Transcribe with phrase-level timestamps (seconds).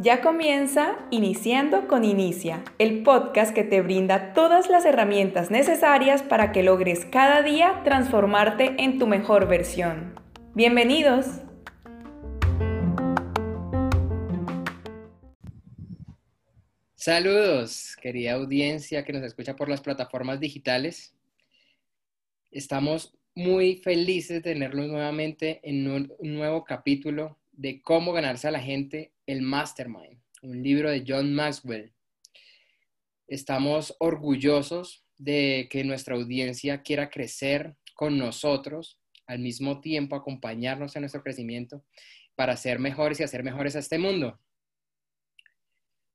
[0.00, 6.50] Ya comienza Iniciando con Inicia, el podcast que te brinda todas las herramientas necesarias para
[6.50, 10.18] que logres cada día transformarte en tu mejor versión.
[10.54, 11.26] Bienvenidos.
[16.96, 21.14] Saludos, querida audiencia que nos escucha por las plataformas digitales.
[22.50, 28.60] Estamos muy felices de tenerlos nuevamente en un nuevo capítulo de cómo ganarse a la
[28.60, 31.92] gente el Mastermind, un libro de John Maxwell.
[33.28, 41.02] Estamos orgullosos de que nuestra audiencia quiera crecer con nosotros, al mismo tiempo acompañarnos en
[41.02, 41.84] nuestro crecimiento
[42.34, 44.40] para ser mejores y hacer mejores a este mundo.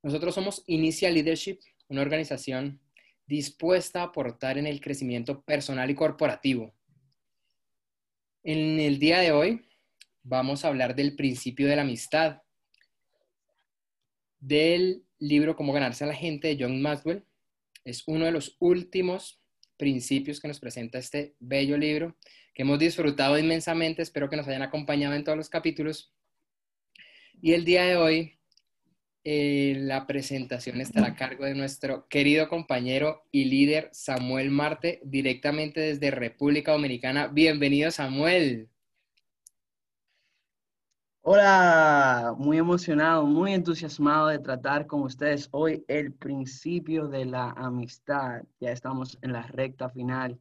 [0.02, 2.82] Nosotros somos Initial Leadership, una organización
[3.26, 6.74] dispuesta a aportar en el crecimiento personal y corporativo.
[8.46, 9.64] En el día de hoy
[10.22, 12.42] vamos a hablar del principio de la amistad,
[14.38, 17.24] del libro Cómo ganarse a la gente de John Maxwell.
[17.86, 19.40] Es uno de los últimos
[19.78, 22.18] principios que nos presenta este bello libro
[22.52, 24.02] que hemos disfrutado inmensamente.
[24.02, 26.12] Espero que nos hayan acompañado en todos los capítulos.
[27.40, 28.38] Y el día de hoy
[29.24, 35.80] eh, la presentación estará a cargo de nuestro querido compañero y líder Samuel Marte, directamente
[35.80, 37.28] desde República Dominicana.
[37.28, 38.68] Bienvenido, Samuel.
[41.22, 48.42] Hola, muy emocionado, muy entusiasmado de tratar con ustedes hoy el principio de la amistad.
[48.60, 50.38] Ya estamos en la recta final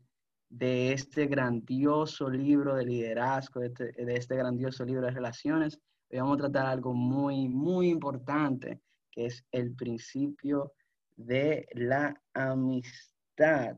[0.50, 5.80] de este grandioso libro de liderazgo, de este, de este grandioso libro de relaciones.
[6.20, 10.74] Vamos a tratar algo muy, muy importante, que es el principio
[11.16, 13.78] de la amistad.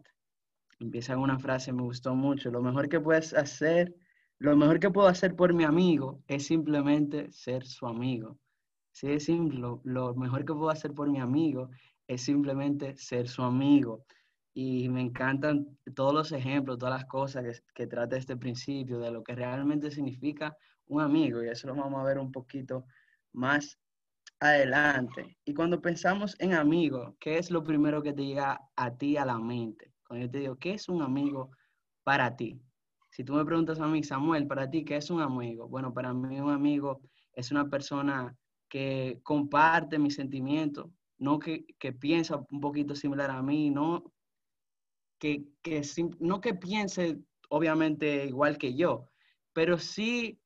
[0.80, 2.52] Empieza una frase, me gustó mucho.
[2.52, 3.94] Lo mejor que puedes hacer
[4.40, 8.38] lo mejor que puedo hacer por mi amigo es simplemente ser su amigo.
[8.92, 9.60] Sí, es simple.
[9.84, 11.70] Lo, mejor que puedo hacer por mi amigo
[12.08, 14.06] es simplemente ser su amigo.
[14.54, 19.12] Y me encantan todos los ejemplos, todas las cosas que, que trata este principio, de
[19.12, 20.56] lo que realmente significa
[20.88, 21.44] un amigo.
[21.44, 22.86] Y eso lo vamos a ver un poquito
[23.34, 23.80] más
[24.40, 25.38] adelante.
[25.46, 29.26] Y cuando pensamos en amigo, ¿qué es lo primero que te llega a ti a
[29.26, 29.94] la mente?
[30.08, 31.52] Cuando yo te digo, ¿qué es un amigo
[32.04, 32.62] para ti?
[33.10, 35.68] Si tú me preguntas a mí, Samuel, para ti, ¿qué es un amigo?
[35.68, 37.02] Bueno, para mí un amigo
[37.34, 38.36] es una persona
[38.68, 41.66] que comparte mis sentimientos, no que,
[42.00, 44.12] piensa un poquito similar a mí, no
[45.18, 45.46] que,
[46.20, 47.20] no que piense
[47.50, 49.10] obviamente igual que yo,
[49.54, 50.40] pero sí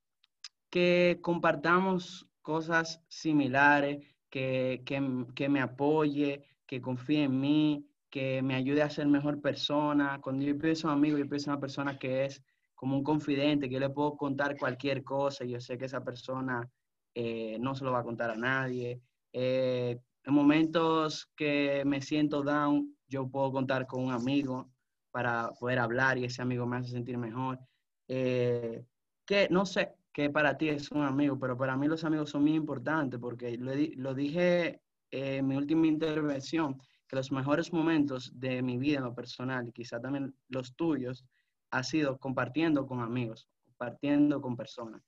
[0.69, 8.81] que compartamos cosas similares, que, que, me apoye, que confíe en mí, que me ayude
[8.81, 10.19] a ser mejor persona.
[10.21, 12.43] Cuando yo pienso en amigo, yo pienso en una persona que es
[12.75, 16.03] como un confidente, que yo le puedo contar cualquier cosa y yo sé que esa
[16.03, 16.69] persona
[17.13, 19.01] eh, no se lo va a contar a nadie.
[19.33, 24.69] Eh, en momentos que me siento down, yo puedo contar con un amigo
[25.11, 27.59] para poder hablar y ese amigo me hace sentir mejor.
[28.07, 28.85] Eh,
[29.25, 32.43] que no sé qué para ti es un amigo, pero para mí los amigos son
[32.43, 34.81] muy importantes porque lo, lo dije
[35.11, 39.71] en mi última intervención, que los mejores momentos de mi vida en lo personal y
[39.71, 41.25] quizá también los tuyos
[41.71, 45.03] ha sido compartiendo con amigos, compartiendo con personas.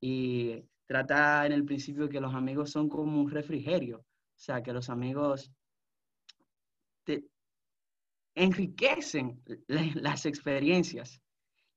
[0.00, 4.72] Y trata en el principio que los amigos son como un refrigerio, o sea, que
[4.72, 5.52] los amigos
[7.04, 7.24] te
[8.34, 11.21] enriquecen las experiencias.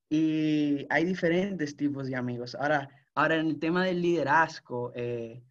[0.10, 2.56] Y hay diferentes tipos de amigos.
[2.56, 5.44] Ahora, ahora en el tema del liderazgo, eh,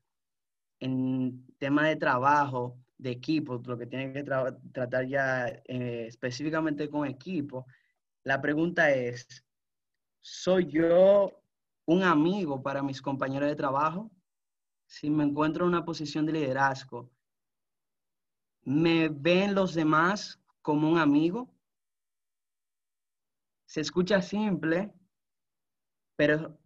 [0.81, 7.07] en tema de trabajo, de equipo, lo que tiene que tratar ya eh, específicamente con
[7.07, 7.67] equipo,
[8.23, 9.45] la pregunta es,
[10.21, 11.43] ¿soy yo
[11.87, 14.11] un amigo para mis compañeros de trabajo?
[14.87, 17.11] Si me encuentro en una posición de liderazgo,
[18.63, 21.54] ¿me ven los demás como un amigo?
[23.75, 24.95] Se escucha simple,
[26.15, 26.57] pero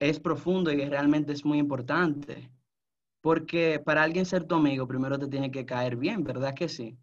[0.00, 2.50] es profundo y realmente es muy importante.
[3.20, 6.98] Porque para alguien ser tu amigo, primero te tiene que caer bien, ¿verdad que sí?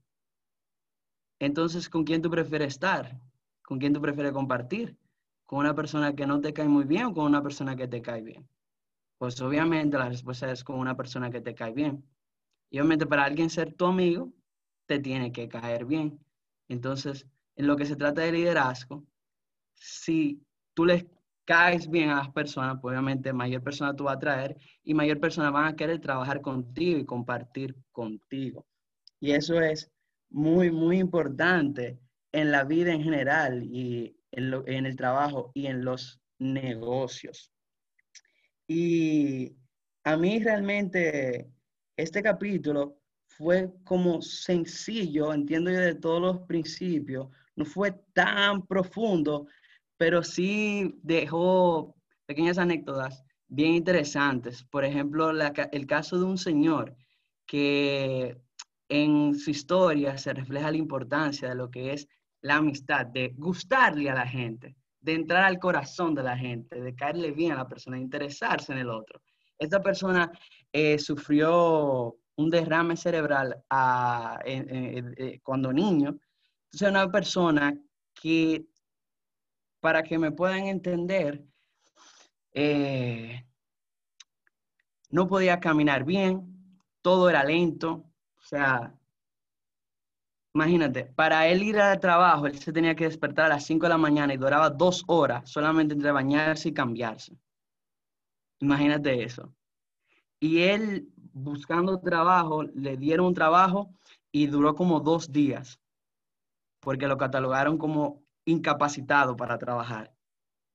[1.40, 3.18] Entonces, ¿con quién tú prefieres estar?
[3.64, 4.98] ¿Con quién tú prefieres compartir?
[5.46, 8.02] ¿Con una persona que no te cae muy bien o con una persona que te
[8.02, 8.46] cae bien?
[9.18, 12.04] Pues obviamente la respuesta es con una persona que te cae bien.
[12.70, 14.34] Y obviamente para alguien ser tu amigo,
[14.86, 16.20] te tiene que caer bien.
[16.68, 17.26] Entonces,
[17.56, 19.06] en lo que se trata de liderazgo,
[19.76, 20.42] si
[20.74, 21.06] tú les
[21.46, 25.20] caes bien a las personas, pues obviamente mayor persona tú vas a traer y mayor
[25.20, 28.66] persona van a querer trabajar contigo y compartir contigo.
[29.20, 29.92] Y eso es
[30.30, 32.00] muy, muy importante
[32.32, 37.52] en la vida en general y en, el trabajo y en los negocios.
[38.68, 39.56] Y
[40.04, 41.50] a mí realmente
[41.96, 42.98] este capítulo
[43.28, 49.48] fue como sencillo, entiendo yo de todos los principios, no fue tan profundo,
[49.98, 51.96] pero sí dejó
[52.26, 54.64] pequeñas anécdotas bien interesantes.
[54.64, 56.96] Por ejemplo, el caso de un señor
[57.46, 58.38] que
[58.90, 62.08] en su historia se refleja la importancia de lo que es
[62.42, 66.96] la amistad, de gustarle a la gente, de entrar al corazón de la gente, de
[66.96, 69.22] caerle bien a la persona, de interesarse en el otro.
[69.58, 70.32] Esta persona
[70.72, 73.64] eh, sufrió un derrame cerebral
[74.46, 76.18] eh, cuando niño.
[76.66, 77.74] Entonces, una persona
[78.14, 78.66] que,
[79.86, 81.46] para que me puedan entender,
[82.54, 83.46] eh,
[85.12, 87.92] no podía caminar bien, todo era lento,
[88.36, 88.98] o sea,
[90.56, 93.90] imagínate, para él ir al trabajo, él se tenía que despertar a las 5 de
[93.90, 97.38] la mañana y duraba dos horas solamente entre bañarse y cambiarse.
[98.62, 99.54] Imagínate eso.
[100.40, 103.94] Y él buscando trabajo, le dieron un trabajo
[104.32, 105.80] y duró como dos días,
[106.80, 110.14] porque lo catalogaron como incapacitado para trabajar.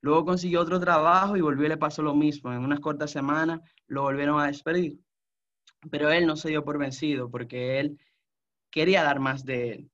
[0.02, 2.52] Luego consiguió otro trabajo y volvió y le pasó lo mismo.
[2.52, 4.98] En unas cortas semanas lo volvieron a despedir.
[5.90, 7.98] Pero él no se dio por vencido porque él
[8.70, 9.90] quería dar más de él.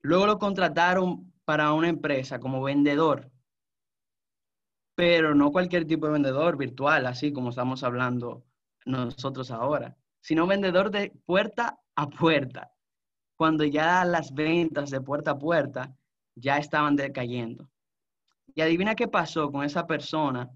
[0.00, 3.30] Luego lo contrataron para una empresa como vendedor,
[4.94, 8.44] pero no cualquier tipo de vendedor virtual, así como estamos hablando
[8.84, 12.72] nosotros ahora, sino vendedor de puerta a puerta,
[13.36, 15.96] cuando ya las ventas de puerta a puerta
[16.38, 17.68] ya estaban decayendo.
[18.54, 20.50] Y adivina qué pasó con esa persona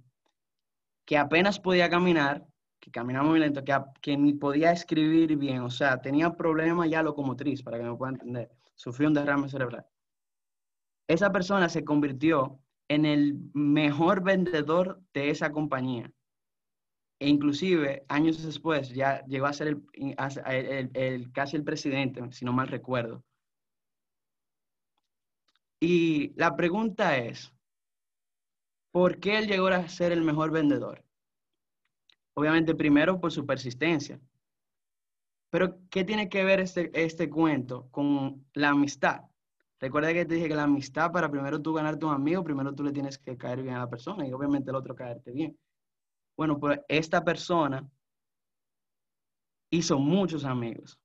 [1.05, 2.47] que apenas podía caminar,
[2.81, 7.03] que caminaba muy lento, que, que ni podía escribir bien, o sea, tenía problemas ya
[7.03, 9.87] locomotriz, para que me puedan entender, sufrió un derrame cerebral.
[11.07, 12.59] Esa persona se convirtió
[12.89, 16.13] en el mejor vendedor de esa compañía
[17.23, 22.67] e inclusive años después ya llegó a ser el, casi el presidente, si no mal
[22.67, 23.23] recuerdo.
[25.85, 27.53] Y la pregunta es,
[28.93, 31.05] ¿por qué él llegó a ser el mejor vendedor?
[32.35, 34.21] Obviamente primero por su persistencia.
[35.51, 39.23] Pero ¿qué tiene que ver este, este cuento con la amistad?
[39.81, 42.85] Recuerda que te dije que la amistad, para primero tú ganarte un amigo, primero tú
[42.85, 45.59] le tienes que caer bien a la persona y obviamente el otro caerte bien.
[46.37, 47.85] Bueno, pues esta persona
[49.69, 51.02] hizo muchos amigos.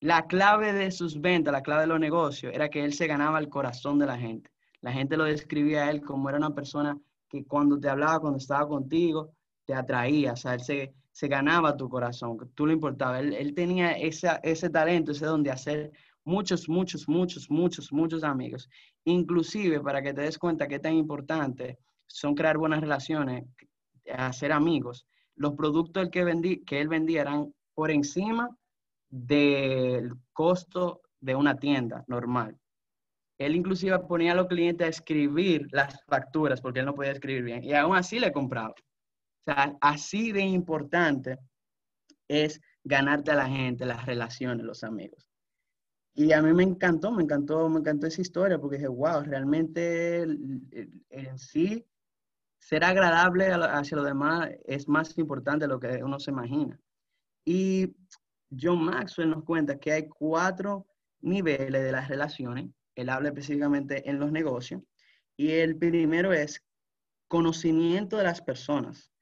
[0.00, 3.40] La clave de sus ventas, la clave de los negocios, era que él se ganaba
[3.40, 4.50] el corazón de la gente.
[4.80, 6.96] La gente lo describía a él como era una persona
[7.28, 9.32] que cuando te hablaba, cuando estaba contigo,
[9.64, 10.94] te atraía, o sea, él se,
[11.28, 13.18] ganaba tu corazón, tú le importaba.
[13.18, 15.90] Él, tenía ese talento, ese don de hacer
[16.24, 18.70] muchos, muchos, muchos, muchos, muchos amigos.
[19.04, 23.44] Inclusive, para que te des cuenta qué tan importante son crear buenas relaciones,
[24.16, 25.06] hacer amigos.
[25.34, 28.48] Los productos que, vendí, que él vendía eran por encima
[29.08, 32.58] del costo de una tienda normal.
[33.38, 37.44] Él inclusive ponía a los clientes a escribir las facturas porque él no podía escribir
[37.44, 38.70] bien y aún así le compraba.
[38.70, 41.38] O sea, así de importante
[42.26, 45.30] es ganarte a la gente, las relaciones, los amigos.
[46.14, 50.22] Y a mí me encantó, me encantó, me encantó esa historia porque dije, wow, realmente
[50.22, 51.86] en sí
[52.58, 56.78] ser agradable hacia los demás es más importante de lo que uno se imagina.
[57.44, 57.94] Y
[58.50, 60.86] John Maxwell nos cuenta que hay cuatro
[61.20, 62.70] niveles de las relaciones.
[62.94, 64.82] Él habla específicamente en los negocios.
[65.36, 66.62] Y el primero es
[67.28, 69.12] conocimiento de las personas.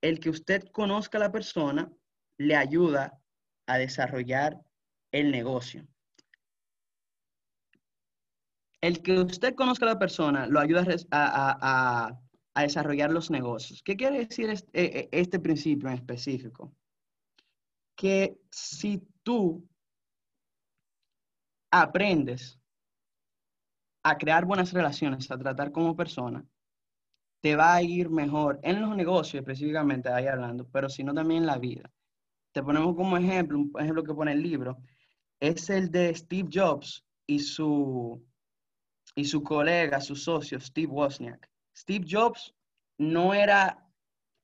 [0.00, 1.92] El que usted conozca a la persona
[2.38, 3.20] le ayuda
[3.66, 4.60] a desarrollar
[5.12, 5.86] el negocio.
[8.80, 12.18] El que usted conozca a la persona lo ayuda a,
[12.56, 13.82] desarrollar los negocios.
[13.82, 16.74] ¿Qué quiere decir este, este, principio en específico?
[18.00, 19.68] Que si tú
[21.70, 22.58] aprendes
[24.02, 26.42] a crear buenas relaciones, a tratar como persona,
[27.42, 31.46] te va a ir mejor en los negocios específicamente, ahí hablando, pero sino también en
[31.46, 31.92] la vida.
[32.52, 34.78] Te ponemos como ejemplo, un ejemplo que pone el libro,
[35.38, 38.26] es el de Steve Jobs y su,
[39.14, 41.50] y su colega, su socio, Steve Wozniak.
[41.76, 42.54] Steve Jobs
[42.96, 43.86] no era,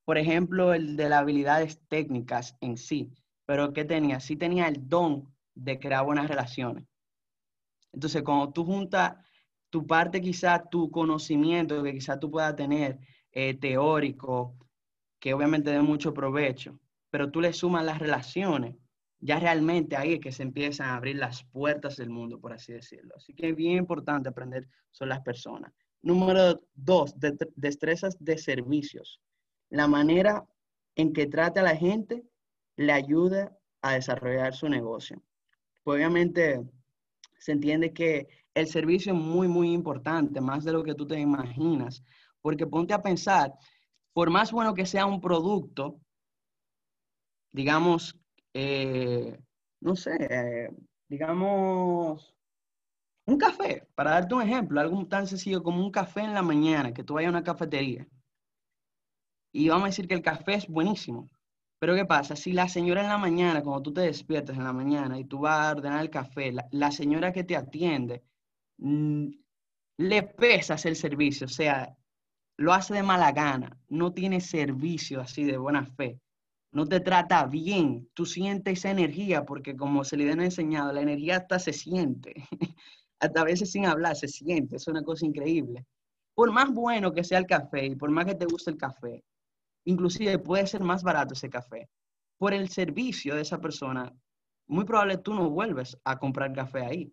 [0.05, 3.15] por ejemplo, el de las habilidades técnicas en sí,
[3.47, 4.21] pero ¿qué tenía?
[4.21, 6.85] Sí tenía el don de crear buenas relaciones.
[7.93, 9.15] Entonces, cuando tú juntas
[9.71, 12.99] tu parte, quizá tu conocimiento que quizá tú puedas tener
[13.33, 14.55] eh, teórico,
[15.19, 16.79] que obviamente de mucho provecho,
[17.11, 18.77] pero tú le sumas las relaciones,
[19.19, 22.73] ya realmente ahí es que se empiezan a abrir las puertas del mundo, por así
[22.73, 23.15] decirlo.
[23.17, 25.73] Así que es bien importante aprender sobre las personas.
[26.03, 27.15] Número dos,
[27.57, 29.21] destrezas de servicios.
[29.71, 30.47] La manera
[30.95, 32.25] en que trata a la gente
[32.77, 35.23] le ayuda a desarrollar su negocio.
[35.85, 36.63] Obviamente
[37.39, 41.19] se entiende que el servicio es muy, muy importante, más de lo que tú te
[41.21, 42.03] imaginas,
[42.41, 43.53] porque ponte a pensar,
[44.13, 46.01] por más bueno que sea un producto,
[47.53, 48.19] digamos,
[48.55, 49.39] eh,
[49.81, 50.71] no sé, eh,
[51.09, 52.35] digamos,
[53.27, 56.93] un café, para darte un ejemplo, algo tan sencillo como un café en la mañana,
[56.95, 58.07] que tú vayas a una cafetería.
[59.53, 61.29] Y vamos a decir que el café es buenísimo.
[61.87, 62.35] Pero ¿qué pasa?
[62.35, 65.39] Si la señora en la mañana, cuando tú te despiertas en la mañana y tú
[65.39, 68.25] vas a ordenar el café, la, señora que te atiende
[68.79, 69.29] mm,
[69.99, 71.97] le pesas el servicio, o sea,
[72.57, 76.21] lo hace de mala gana, no tiene servicio así de buena fe,
[76.73, 81.03] no te trata bien, tú sientes esa energía porque como se le han enseñado, la
[81.03, 82.35] energía hasta se siente,
[83.21, 85.87] hasta a veces sin hablar se siente, es una cosa increíble.
[86.35, 89.23] Por más bueno que sea el café y por más que te guste el café,
[89.87, 91.89] inclusive puede ser más barato ese café.
[92.39, 94.13] Por el servicio de esa persona,
[94.67, 97.13] muy probable tú no vuelves a comprar café ahí.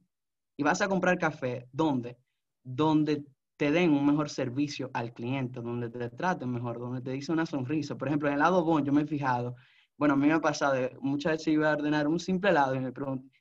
[0.57, 2.17] Y vas a comprar café, ¿dónde?
[2.63, 3.25] Donde
[3.57, 7.45] te den un mejor servicio al cliente, donde te traten mejor, donde te dicen una
[7.45, 7.95] sonrisa.
[7.95, 9.55] Por ejemplo, en el lado bon, yo me he fijado,
[9.97, 12.79] bueno, a mí me ha pasado, muchas veces iba a ordenar un simple helado y
[12.79, 12.91] me,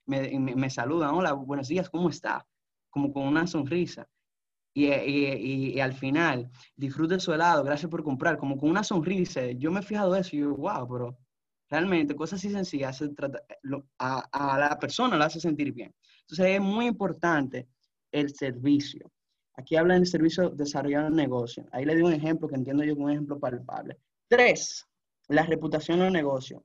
[0.06, 2.46] me, me, saludan, hola, buenos días, ¿cómo está?
[2.90, 4.06] Como con una sonrisa.
[4.74, 9.50] Y, al final, disfrute su helado, gracias por comprar, como con una sonrisa.
[9.52, 11.18] Yo me he fijado eso y yo, wow, pero
[11.68, 13.02] realmente cosas así sencillas
[13.98, 15.94] a, a la persona la hace sentir bien.
[16.22, 17.68] Entonces es muy importante
[18.10, 19.10] el servicio.
[19.54, 21.66] Aquí habla del servicio desarrollar un negocio.
[21.72, 23.98] Ahí le doy un ejemplo que entiendo yo como un ejemplo palpable.
[24.28, 24.86] Tres,
[25.28, 26.64] la reputación del negocio.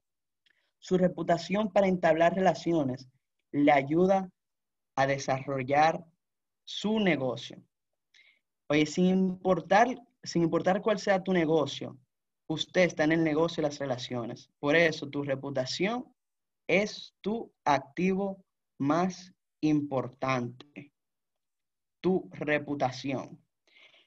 [0.79, 3.09] Su reputación para entablar relaciones
[3.51, 4.29] le ayuda
[4.95, 6.03] a desarrollar
[6.63, 7.61] su negocio.
[8.69, 9.87] Oye, sin importar,
[10.23, 11.97] sin importar cuál sea tu negocio,
[12.47, 14.49] usted está en el negocio de las relaciones.
[14.59, 16.05] Por eso tu reputación
[16.67, 18.43] es tu activo
[18.77, 20.93] más importante.
[22.01, 23.39] Tu reputación.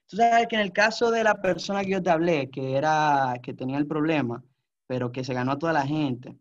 [0.07, 3.35] Tú sabes que en el caso de la persona que yo te hablé, que era
[3.43, 4.45] que tenía el problema,
[4.87, 6.37] pero que se ganó a toda la gente,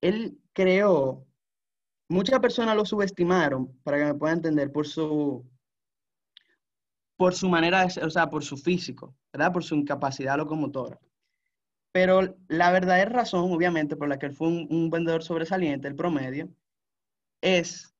[0.00, 1.26] él creó,
[2.08, 5.44] muchas personas lo subestimaron, para que me pueda entender, por su
[7.20, 9.52] por su manera de o sea, por su físico, ¿verdad?
[9.52, 10.98] Por su incapacidad locomotora.
[11.92, 16.48] Pero la verdadera razón, obviamente, por la que él fue un, vendedor sobresaliente, el promedio,
[17.42, 17.94] es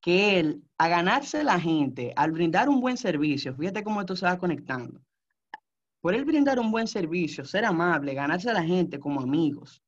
[0.00, 4.26] que él, a ganarse la gente, al brindar un buen servicio, fíjate cómo esto se
[4.38, 5.00] conectando,
[6.00, 9.84] por él brindar un buen servicio, ser amable, ganarse a la gente como amigos,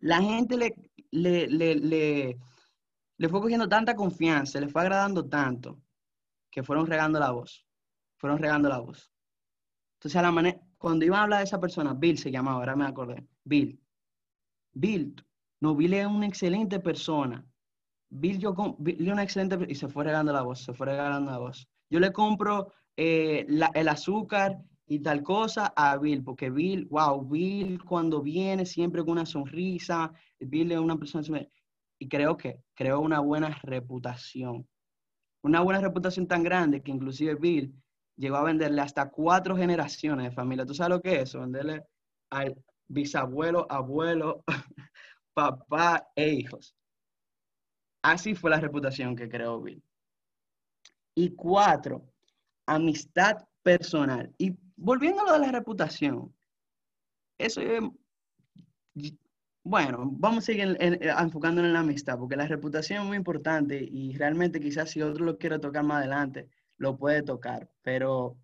[0.00, 0.74] la gente le,
[1.10, 2.38] le, le,
[3.16, 5.80] le fue cogiendo tanta confianza, le fue agradando tanto,
[6.50, 7.63] que fueron regando la voz
[8.24, 9.12] fueron regando la voz.
[9.98, 12.74] Entonces, a la manera, cuando iban a hablar de esa persona, Bill se llamaba, ahora
[12.74, 13.78] me acordé, Bill.
[14.72, 15.14] Bill,
[15.60, 17.44] no, Bill es una excelente persona.
[18.08, 21.32] Bill, yo, Bill es una excelente y se fue regando la voz, se fue regando
[21.32, 21.68] la voz.
[21.90, 27.84] Yo le compro eh, el azúcar y tal cosa a Bill, porque Bill, wow, Bill
[27.84, 31.46] cuando viene siempre con una sonrisa, Bill es una persona,
[31.98, 34.66] y creo que creó una buena reputación.
[35.42, 37.83] Una buena reputación tan grande que inclusive Bill
[38.16, 40.66] llegó a venderle hasta cuatro generaciones de familia.
[40.66, 41.40] ¿Tú sabes lo que es eso?
[41.40, 41.84] Venderle
[42.30, 42.56] al
[42.88, 44.44] bisabuelo, abuelo,
[45.34, 46.74] papá e hijos.
[48.02, 49.82] Así fue la reputación que creó Bill.
[51.16, 52.04] Y cuatro,
[52.66, 54.34] amistad personal.
[54.36, 56.34] Y volviendo a lo de la reputación,
[57.38, 57.80] eso es,
[59.64, 64.14] bueno, vamos a seguir enfocándonos en la amistad, porque la reputación es muy importante y
[64.16, 68.36] realmente quizás si otro lo quiere tocar más adelante, lo puede tocar, pero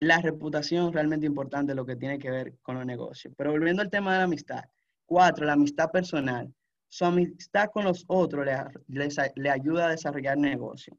[0.00, 3.32] la reputación es realmente importante lo que tiene que ver con los negocios.
[3.36, 4.64] Pero volviendo al tema de la amistad.
[5.06, 6.52] Cuatro, la amistad personal.
[6.88, 8.44] Su amistad con los otros
[8.88, 10.98] le, le ayuda a desarrollar negocio.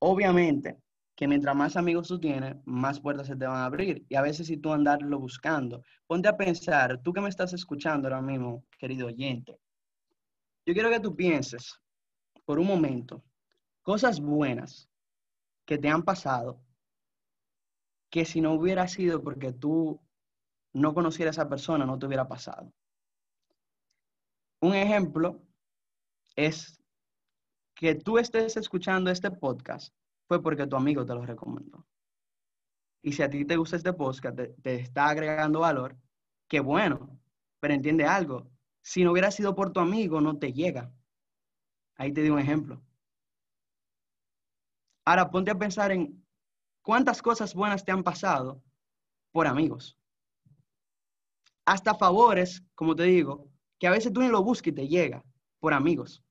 [0.00, 0.76] Obviamente
[1.20, 4.04] que mientras más amigos tú tienes, más puertas se te van a abrir.
[4.08, 8.08] Y a veces si tú andarlo buscando, ponte a pensar, tú que me estás escuchando
[8.08, 9.58] ahora mismo, querido oyente,
[10.66, 11.78] yo quiero que tú pienses
[12.46, 13.22] por un momento
[13.82, 14.89] cosas buenas
[15.70, 16.60] que te han pasado
[18.10, 20.00] que si no hubiera sido porque tú
[20.72, 22.72] no conocieras a esa persona, no te hubiera pasado.
[24.60, 25.40] Un ejemplo
[26.34, 26.82] es
[27.76, 29.94] que tú estés escuchando este podcast
[30.26, 31.86] fue porque tu amigo te lo recomendó.
[33.00, 35.96] Y si a ti te gusta este podcast, te, está agregando valor,
[36.48, 37.16] qué bueno,
[37.60, 38.50] pero entiende algo,
[38.82, 40.92] si no hubiera sido por tu amigo, no te llega.
[41.94, 42.82] Ahí te di un ejemplo.
[45.04, 46.20] Ahora ponte a pensar en
[46.82, 48.62] ¿Cuántas cosas buenas te han pasado
[49.32, 49.98] por amigos?
[51.66, 55.24] Hasta favores, como te digo, que a veces tú ni lo buscas y te llega
[55.58, 56.24] por amigos.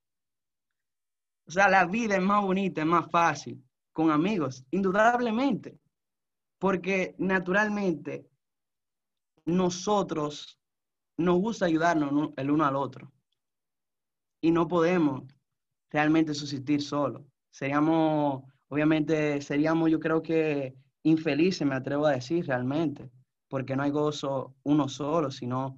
[1.45, 5.79] O sea, la vida es más bonita, es más fácil con amigos, indudablemente,
[6.57, 8.27] porque naturalmente
[9.45, 10.59] nosotros
[11.17, 13.11] nos gusta ayudarnos el uno al otro
[14.41, 15.23] y no podemos
[15.89, 17.23] realmente subsistir solos.
[17.49, 23.09] Seríamos, obviamente, seríamos yo creo que infelices, me atrevo a decir realmente,
[23.47, 25.77] porque no hay gozo uno solo, sino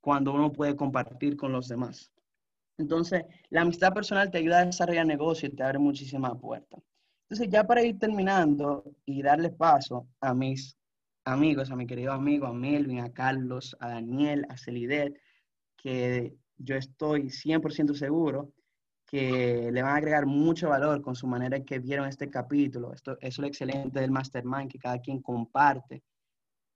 [0.00, 2.10] cuando uno puede compartir con los demás.
[2.78, 6.82] Entonces, la amistad personal te ayuda a desarrollar negocios y te abre muchísimas puertas.
[7.24, 10.76] Entonces, ya para ir terminando y darle paso a mis
[11.24, 15.20] amigos, a mi querido amigo, a Melvin, a Carlos, a Daniel, a Celidet,
[15.76, 18.52] que yo estoy 100% seguro
[19.10, 22.92] que le van a agregar mucho valor con su manera en que vieron este capítulo.
[22.94, 26.04] Esto, es lo excelente del mastermind, que cada quien comparte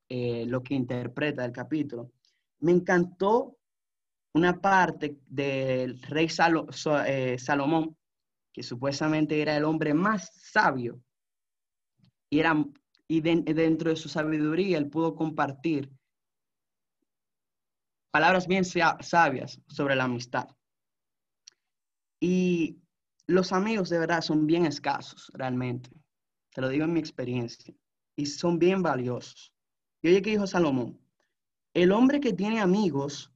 [0.09, 2.11] eh, lo que interpreta del capítulo.
[2.59, 3.57] Me encantó
[4.35, 6.27] una parte del rey
[7.07, 7.97] eh, Salomón,
[8.53, 11.01] que supuestamente era el hombre más sabio,
[12.31, 12.65] y, era,
[13.07, 15.89] y dentro de su sabiduría él pudo compartir
[18.11, 20.49] palabras bien sabias sobre la amistad.
[22.21, 22.79] Y
[23.27, 25.91] los amigos de verdad son bien escasos, realmente.
[26.53, 27.75] Te lo digo en mi experiencia.
[28.17, 29.53] Y son bien valiosos.
[30.03, 31.01] Y oye que dijo Salomón,
[31.73, 33.33] el hombre que tiene amigos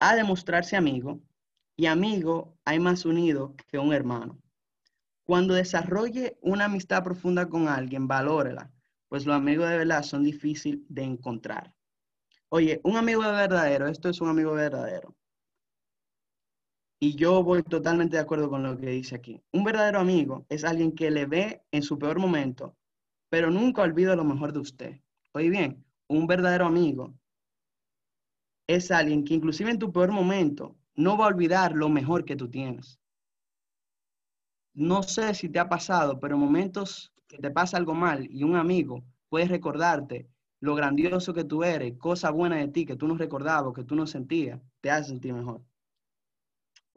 [0.00, 1.20] ha de mostrarse amigo
[1.76, 4.38] y amigo hay más unido que un hermano.
[5.24, 8.70] Cuando desarrolle una amistad profunda con alguien, valórela,
[9.08, 11.72] pues los amigos de verdad son difíciles de encontrar.
[12.48, 15.14] Oye, un amigo verdadero, esto es un amigo verdadero.
[17.02, 19.42] Y yo voy totalmente de acuerdo con lo que dice aquí.
[19.52, 22.76] Un verdadero amigo es alguien que le ve en su peor momento,
[23.30, 25.00] pero nunca olvida lo mejor de usted.
[25.32, 27.14] Oye bien, un verdadero amigo
[28.66, 32.36] es alguien que inclusive en tu peor momento no va a olvidar lo mejor que
[32.36, 33.00] tú tienes.
[34.74, 38.44] No sé si te ha pasado, pero en momentos que te pasa algo mal y
[38.44, 40.28] un amigo puede recordarte
[40.60, 43.94] lo grandioso que tú eres, cosas buenas de ti que tú no recordabas, que tú
[43.94, 45.62] no sentías, te hace sentir mejor.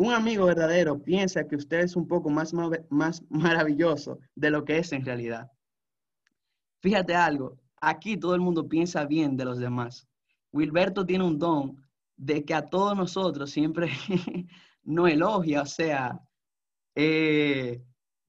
[0.03, 2.53] Un amigo verdadero piensa que usted es un poco más,
[2.89, 5.49] más maravilloso de lo que es en realidad.
[6.81, 10.05] Fíjate algo, aquí todo el mundo piensa bien de los demás.
[10.51, 11.81] Wilberto tiene un don
[12.17, 13.91] de que a todos nosotros siempre
[14.83, 16.19] no elogia, o sea,
[16.95, 17.81] eh,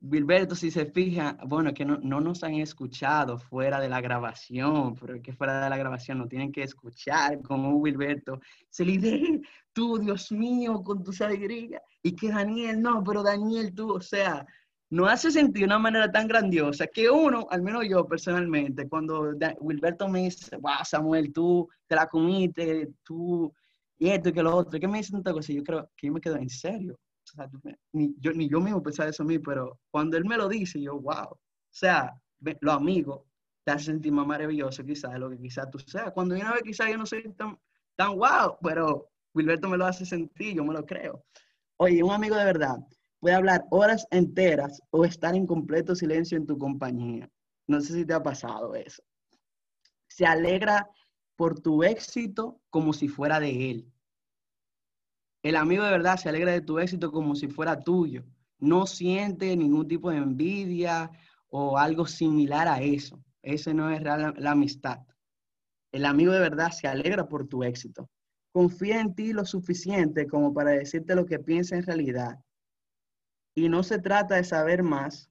[0.07, 5.21] Wilberto, si se fija, bueno, que no, nos han escuchado fuera de la grabación, pero
[5.23, 8.38] que fuera de la grabación no tienen que escuchar como Wilberto
[8.69, 9.40] se dice,
[9.73, 14.47] tú, Dios mío, con tu alegría, y que Daniel, no, pero Daniel, tú, o sea,
[14.90, 19.33] no hace sentido de una manera tan grandiosa que uno, al menos yo personalmente, cuando
[19.61, 23.51] Wilberto me dice, wow, Samuel, tú te la comiste, tú,
[23.99, 25.53] y esto y que lo otro, ¿qué me dice tanta cosa?
[25.53, 26.99] Yo creo que yo me quedo en serio.
[27.92, 30.81] Ni, yo, ni yo mismo pensaba eso a mí, pero cuando él me lo dice,
[30.81, 31.31] yo, wow.
[31.31, 31.38] O
[31.70, 32.14] sea,
[32.61, 33.27] lo amigo
[33.64, 36.12] te hace sentir más maravilloso quizás de lo que quizás tú seas.
[36.12, 37.59] Cuando una vez quizás yo no soy tan,
[37.97, 41.25] tan wow, pero Wilberto me lo hace sentir, yo me lo creo.
[41.79, 42.77] Oye, un amigo de verdad
[43.18, 47.31] puede hablar horas enteras o estar en completo silencio en tu compañía.
[47.66, 49.03] No sé si te ha pasado eso.
[50.09, 50.87] Se alegra
[51.35, 53.92] por tu éxito como si fuera de él.
[55.45, 58.25] El amigo de verdad se alegra de tu éxito como si fuera tuyo.
[58.59, 61.11] No siente ningún tipo de envidia
[61.49, 63.23] o algo similar a eso.
[63.43, 65.01] Ese no es la, la amistad.
[65.93, 68.11] El amigo de verdad se alegra por tu éxito.
[68.53, 72.39] Confía en ti lo suficiente como para decirte lo que piensa en realidad
[73.55, 75.31] y no se trata de saber más,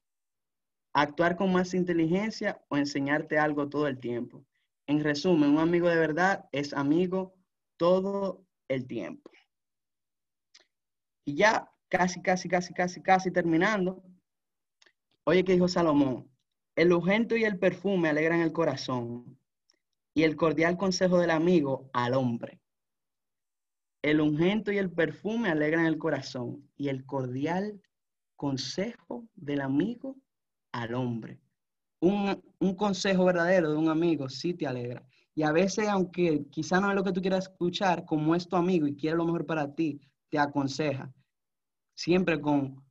[0.94, 4.46] actuar con más inteligencia o enseñarte algo todo el tiempo.
[4.86, 7.34] En resumen, un amigo de verdad es amigo
[7.76, 9.30] todo el tiempo.
[11.24, 14.02] Y ya casi, casi, casi, casi, casi terminando.
[15.24, 16.30] Oye, que dijo Salomón,
[16.76, 19.38] el ungento y el perfume alegran el corazón
[20.12, 22.60] y el cordial consejo del amigo al hombre.
[24.02, 27.80] El ungento y el perfume alegran el corazón y el cordial
[28.36, 30.16] consejo del amigo
[30.72, 31.40] al hombre.
[32.00, 32.42] Un,
[32.76, 35.06] consejo verdadero de un amigo sí te alegra.
[35.34, 38.56] Y a veces, aunque quizá no es lo que tú quieras escuchar, como es tu
[38.56, 40.00] amigo y quiere lo mejor para ti,
[40.34, 41.12] te aconseja.
[41.94, 42.84] Siempre con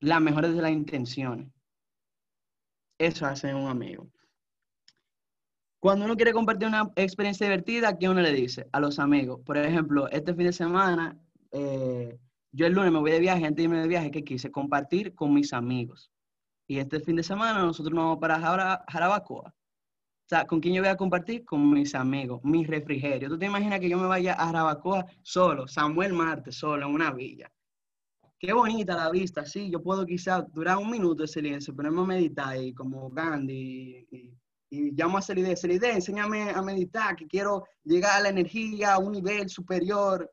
[0.00, 1.52] las mejores de las intenciones.
[2.98, 4.08] Eso hace un amigo.
[5.80, 8.70] Cuando uno quiere compartir una experiencia divertida, ¿qué uno le dice?
[8.72, 9.40] A los amigos.
[9.44, 12.18] Por ejemplo, este fin de semana, eh,
[12.52, 15.14] yo el lunes me voy de viaje, antes de irme de viaje, que quise compartir
[15.14, 16.10] con mis amigos.
[16.66, 18.40] Y este fin de semana nosotros nos vamos para
[18.88, 19.54] Jarabacoa.
[20.46, 21.44] ¿Con quién yo voy a compartir?
[21.44, 23.30] Con mis amigos, mis refrigerios.
[23.30, 27.12] ¿Tú te imaginas que yo me vaya a Jarabacoa solo, Samuel Marte, solo, en una
[27.12, 27.50] villa?
[28.38, 29.70] Qué bonita la vista, sí.
[29.70, 34.34] Yo puedo quizás durar un minuto de silencio, ponerme a meditar y como Gandhi y,
[34.70, 38.98] y llamo a Celide, Celide, enséñame a meditar, que quiero llegar a la energía, a
[38.98, 40.30] un nivel superior.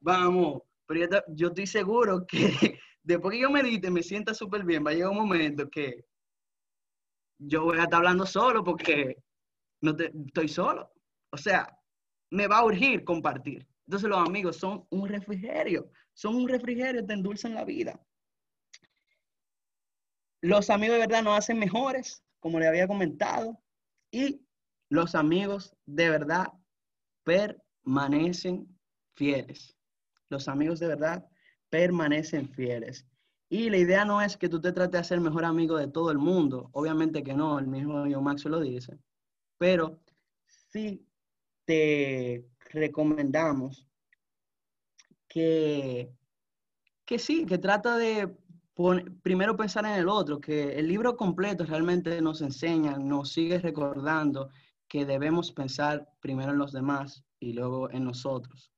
[0.00, 4.84] Vamos, pero yo, yo estoy seguro que después que yo medite, me sienta súper bien,
[4.84, 6.04] va a llegar un momento que
[7.38, 9.16] yo voy a estar hablando solo porque
[9.80, 10.92] no estoy solo.
[11.30, 11.78] O sea,
[12.30, 13.66] me va a urgir compartir.
[13.86, 18.00] Entonces los amigos son un refrigerio, son un refrigerio, te endulzan la vida.
[20.42, 23.60] Los amigos de verdad nos hacen mejores, como le había comentado,
[24.10, 24.40] y
[24.88, 26.52] los amigos de verdad
[27.24, 28.78] permanecen
[29.14, 29.76] fieles.
[30.28, 31.28] Los amigos de verdad
[31.68, 33.06] permanecen fieles.
[33.48, 36.12] Y la idea no es que tú te trates de ser mejor amigo de todo
[36.12, 36.70] el mundo.
[36.72, 38.98] Obviamente que no, el mismo yo Max lo dice.
[39.60, 40.00] Pero
[40.72, 41.06] sí
[41.66, 43.86] te recomendamos
[45.28, 46.10] que,
[47.04, 48.34] que sí, que trata de
[49.22, 54.48] primero pensar en el otro, que el libro completo realmente nos enseña, nos sigue recordando
[54.88, 58.72] que debemos pensar primero en los demás y luego en nosotros.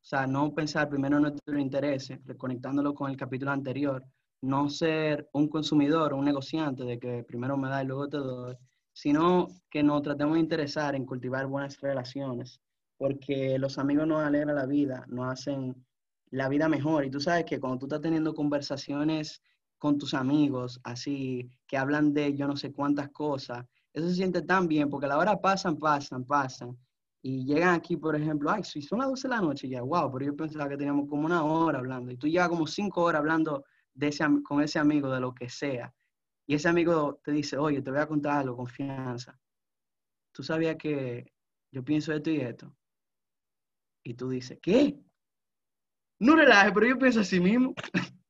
[0.00, 4.02] O sea, no pensar primero en nuestro interés, reconectándolo con el capítulo anterior,
[4.40, 8.56] no ser un consumidor un negociante de que primero me da y luego te doy,
[8.94, 12.60] sino que nos tratemos de interesar en cultivar buenas relaciones,
[12.96, 15.84] porque los amigos nos alegran la vida, nos hacen
[16.30, 17.04] la vida mejor.
[17.04, 19.42] Y tú sabes que cuando tú estás teniendo conversaciones
[19.78, 24.42] con tus amigos, así, que hablan de yo no sé cuántas cosas, eso se siente
[24.42, 26.78] tan bien, porque a la hora pasan, pasan, pasan,
[27.20, 30.10] y llegan aquí, por ejemplo, ay, si son las 12 de la noche, ya, wow,
[30.12, 33.18] pero yo pensaba que teníamos como una hora hablando, y tú llevas como cinco horas
[33.20, 34.12] hablando de
[34.44, 35.92] con ese amigo de lo que sea,
[36.46, 39.38] y ese amigo te dice, oye, te voy a contar algo, confianza.
[40.32, 41.32] Tú sabías que
[41.70, 42.76] yo pienso esto y esto.
[44.02, 44.98] Y tú dices, ¿qué?
[46.18, 47.74] No relaje, pero yo pienso así mismo.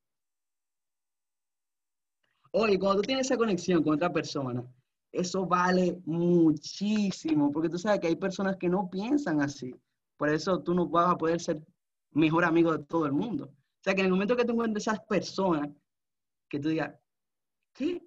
[2.52, 4.64] Oye, cuando tú tienes esa conexión con otra persona,
[5.10, 9.74] eso vale muchísimo, porque tú sabes que hay personas que no piensan así.
[10.16, 11.60] Por eso tú no vas a poder ser
[12.12, 13.46] mejor amigo de todo el mundo.
[13.46, 15.68] O sea, que en el momento que tú encuentres esas personas,
[16.48, 16.94] que tú digas,
[17.74, 18.02] ¿qué?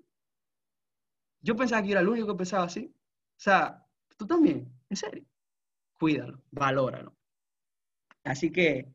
[1.41, 2.91] Yo pensaba que era el único que pensaba así.
[2.93, 3.85] O sea,
[4.17, 5.25] tú también, en serio.
[5.99, 7.15] Cuídalo, valóralo.
[8.23, 8.87] Así que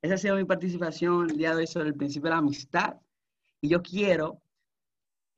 [0.00, 3.00] esa ha sido mi participación el día de hoy sobre el principio de la amistad.
[3.60, 4.40] Y yo quiero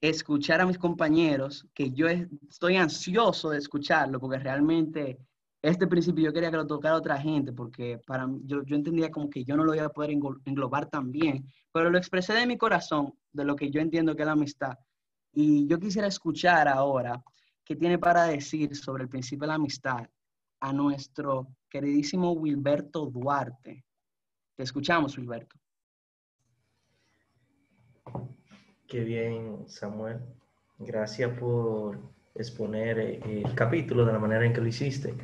[0.01, 5.19] escuchar a mis compañeros, que yo estoy ansioso de escucharlo, porque realmente
[5.63, 9.29] este principio yo quería que lo tocara otra gente, porque para yo, yo entendía como
[9.29, 12.57] que yo no lo iba a poder englobar tan bien, pero lo expresé de mi
[12.57, 14.79] corazón, de lo que yo entiendo que es la amistad.
[15.33, 17.23] Y yo quisiera escuchar ahora
[17.65, 20.09] qué tiene para decir sobre el principio de la amistad
[20.61, 23.85] a nuestro queridísimo Wilberto Duarte.
[24.57, 25.57] Te escuchamos, Wilberto.
[28.87, 30.21] Qué bien, Samuel.
[30.79, 32.01] Gracias por
[32.35, 35.15] exponer eh, el capítulo de la manera en que lo hiciste,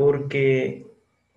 [0.00, 0.86] porque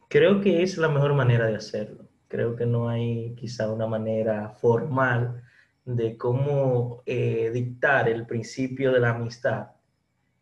[0.08, 2.08] creo que es la mejor manera de hacerlo.
[2.30, 5.44] Creo que no hay quizá una manera formal
[5.84, 9.72] de cómo eh, dictar el principio de la amistad.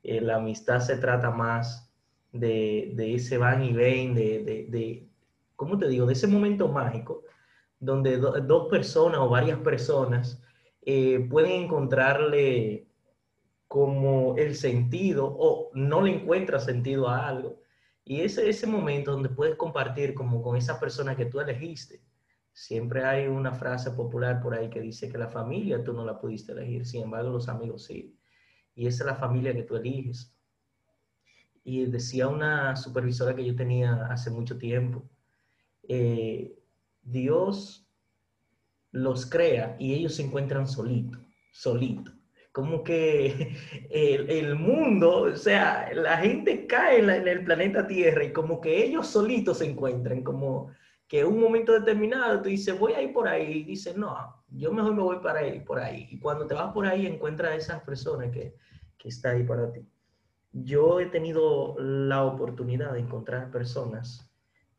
[0.04, 1.92] Eh, la amistad se trata más
[2.32, 5.10] de, ese van y ven, de, de, de,
[5.56, 6.06] ¿cómo te digo?
[6.06, 7.24] De ese momento mágico
[7.80, 10.40] donde dos personas o varias personas
[10.84, 12.86] eh, pueden encontrarle
[13.68, 17.61] como el sentido o no le encuentra sentido a algo.
[18.12, 22.02] Y ese ese momento donde puedes compartir como con esa persona que tú elegiste.
[22.52, 26.20] Siempre hay una frase popular por ahí que dice que la familia tú no la
[26.20, 28.14] pudiste elegir, sin embargo los amigos sí.
[28.76, 30.36] Y esa es la familia que tú eliges.
[31.64, 35.10] Y decía una supervisora que yo tenía hace mucho tiempo,
[35.88, 36.60] eh,
[37.02, 37.88] Dios
[38.92, 41.18] los crea y ellos se encuentran solitos,
[41.54, 42.14] solitos.
[42.52, 43.56] Como que
[43.90, 49.08] el, mundo, o sea, la gente cae en, el planeta Tierra y como que ellos
[49.08, 50.72] solitos se encuentran, como
[51.08, 54.44] que en un momento determinado tú dices, voy a ir por ahí, y dices, no,
[54.50, 56.08] yo mejor me voy para ahí, por ahí.
[56.10, 58.56] Y cuando te vas por ahí encuentras a esas personas que,
[58.98, 59.86] que está ahí para ti.
[60.54, 64.30] Yo he tenido la oportunidad de encontrar personas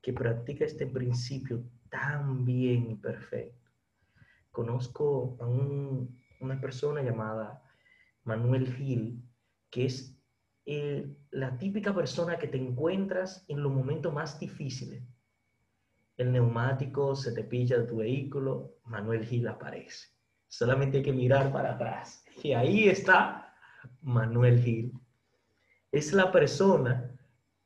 [0.00, 3.62] que practican este principio tan bien y perfecto
[4.52, 7.61] conozco a una persona llamada
[8.24, 9.22] Manuel Gil,
[9.70, 10.18] que es
[10.64, 15.02] eh, la típica persona que te encuentras en los momentos más difíciles.
[16.16, 20.08] El neumático se te pilla de tu vehículo, Manuel Gil aparece.
[20.46, 23.54] Solamente hay que mirar para atrás Y ahí está
[24.02, 24.92] Manuel Gil.
[25.90, 27.10] Es la persona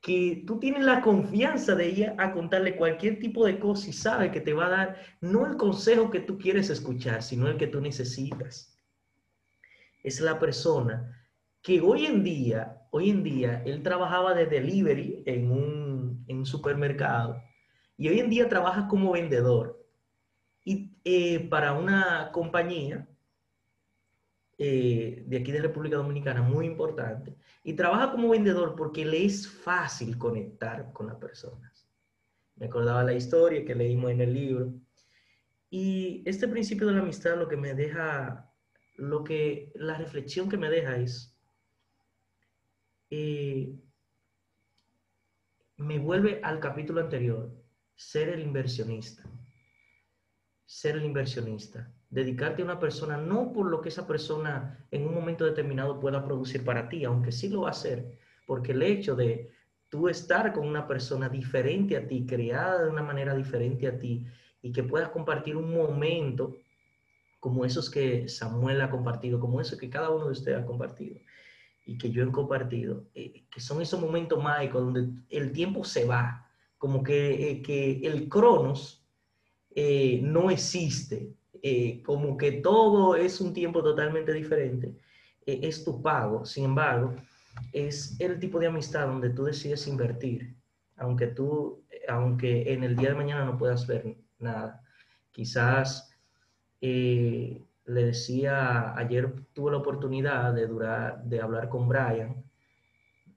[0.00, 4.30] que tú tienes la confianza de ella a contarle cualquier tipo de cosa y sabe
[4.30, 7.66] que te va a dar no el consejo que tú quieres escuchar, sino el que
[7.66, 8.75] tú necesitas.
[10.06, 11.12] Es la persona
[11.62, 16.46] que hoy en día, hoy en día, él trabajaba de delivery en un, en un
[16.46, 17.42] supermercado
[17.96, 19.84] y hoy en día trabaja como vendedor.
[20.64, 23.08] Y eh, para una compañía
[24.58, 29.48] eh, de aquí de República Dominicana muy importante y trabaja como vendedor porque le es
[29.48, 31.86] fácil conectar con las personas.
[32.54, 34.72] Me acordaba la historia que leímos en el libro.
[35.68, 38.45] Y este principio de la amistad lo que me deja,
[38.96, 41.34] lo que, la reflexión que me deja es,
[43.10, 43.72] eh,
[45.76, 47.50] me vuelve al capítulo anterior,
[47.94, 49.22] ser el inversionista.
[50.64, 55.14] Ser el inversionista dedicarte a una persona no por lo que esa persona en un
[55.14, 59.16] momento determinado pueda producir para ti, aunque sí lo va a hacer, porque el hecho
[59.16, 59.50] de
[59.88, 64.24] tú estar con una persona diferente a ti, creada de una manera diferente a ti,
[64.62, 66.56] y que puedas compartir un momento
[67.40, 71.16] como esos que Samuel ha compartido, como esos que cada uno de ustedes ha compartido
[71.86, 76.04] y que yo he compartido, eh, que son esos momentos mágicos donde el tiempo se
[76.04, 76.44] va,
[76.78, 79.06] como que, eh, que el cronos
[79.74, 81.32] eh, no existe,
[82.04, 84.94] como que todo es un tiempo totalmente diferente,
[85.44, 86.44] es tu pago.
[86.44, 87.16] Sin embargo,
[87.72, 90.54] es el tipo de amistad donde tú decides invertir,
[90.96, 94.80] aunque tú, aunque en el día de mañana no puedas ver nada.
[95.32, 96.05] Quizás
[96.88, 102.44] eh, le decía, ayer tuve la oportunidad de, durar, de hablar con Brian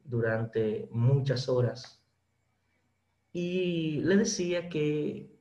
[0.04, 2.04] durante muchas horas.
[3.32, 5.32] Y le decía que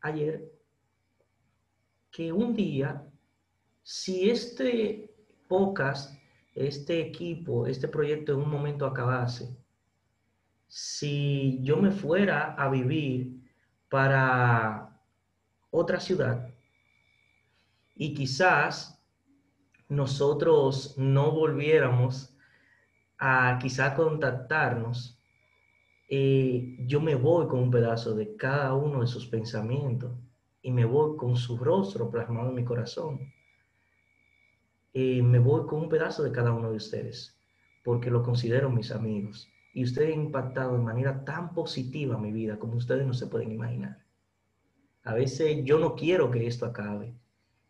[0.00, 0.52] ayer
[2.10, 3.02] que un día,
[3.82, 5.14] si este
[5.46, 6.14] podcast,
[6.54, 9.56] este equipo, este proyecto en un momento acabase,
[10.66, 13.40] si yo me fuera a vivir
[13.88, 15.00] para
[15.70, 16.57] otra ciudad
[17.98, 19.02] y quizás
[19.88, 22.34] nosotros no volviéramos
[23.18, 25.20] a quizá contactarnos,
[26.08, 30.12] eh, yo me voy con un pedazo de cada uno de sus pensamientos
[30.62, 33.18] y me voy con su rostro plasmado en mi corazón.
[34.92, 37.36] Y me voy con un pedazo de cada uno de ustedes,
[37.82, 39.50] porque lo considero mis amigos.
[39.74, 43.50] Y ustedes han impactado de manera tan positiva mi vida como ustedes no se pueden
[43.50, 44.04] imaginar.
[45.02, 47.14] A veces yo no quiero que esto acabe.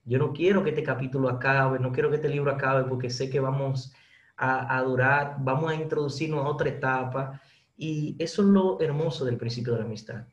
[0.08, 3.30] Yo no quiero que este capítulo acabe, no quiero que este libro acabe porque sé
[3.30, 3.92] que vamos
[4.36, 7.40] a, durar, vamos a introducirnos a otra etapa.
[7.76, 10.24] Y eso es lo hermoso del principio de la amistad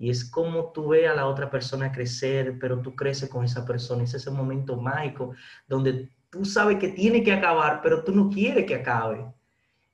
[0.00, 3.66] y es como tú ves a la otra persona crecer, pero tú creces con esa
[3.66, 4.02] persona.
[4.02, 5.34] Es ese momento mágico
[5.68, 9.26] donde tú sabes que tiene que acabar, pero tú no quieres que acabe.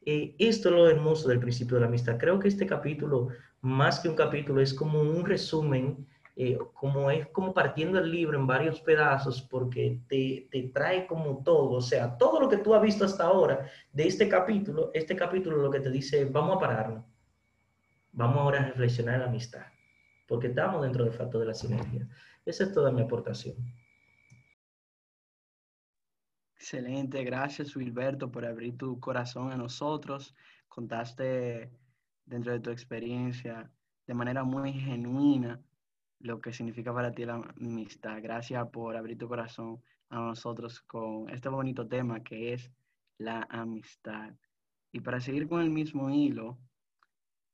[0.03, 2.19] Eh, esto es lo hermoso del principio de la amistad.
[2.19, 3.31] Creo que este capítulo,
[3.63, 6.07] más que un capítulo, es como un resumen,
[6.37, 11.43] eh, como es como partiendo el libro en varios pedazos, porque te, te trae como
[11.43, 15.17] todo, o sea, todo lo que tú has visto hasta ahora de este capítulo, este
[15.17, 17.05] capítulo lo que te dice, vamos a pararnos,
[18.13, 19.67] vamos ahora a reflexionar en la amistad
[20.27, 22.09] porque estamos dentro del factor de la sinergia.
[22.45, 23.57] Esa es toda mi aportación.
[26.55, 30.35] Excelente, gracias Wilberto por abrir tu corazón a nosotros.
[30.69, 31.71] Contaste
[32.25, 33.71] dentro de tu experiencia
[34.07, 35.61] de manera muy genuina
[36.21, 38.19] lo que significa para ti la amistad.
[38.23, 42.71] Gracias por abrir tu corazón a nosotros con este bonito tema que es
[43.19, 44.35] la amistad.
[44.93, 46.59] Y para seguir con el mismo hilo,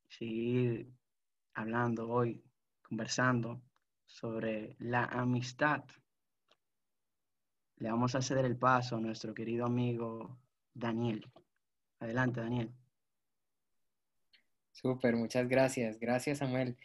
[0.09, 0.89] seguir
[1.55, 2.43] hablando hoy
[2.83, 3.63] conversando
[4.07, 5.85] sobre la amistad.
[7.77, 10.39] Le vamos a ceder el paso a nuestro querido amigo
[10.75, 11.27] Daniel.
[11.99, 12.73] Adelante, Daniel.
[14.73, 15.99] Súper, muchas gracias.
[15.99, 16.77] Gracias, Samuel.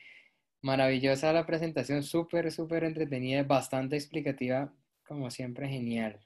[0.62, 4.74] Maravillosa la presentación, súper, súper entretenida, bastante explicativa,
[5.08, 6.20] como siempre, genial.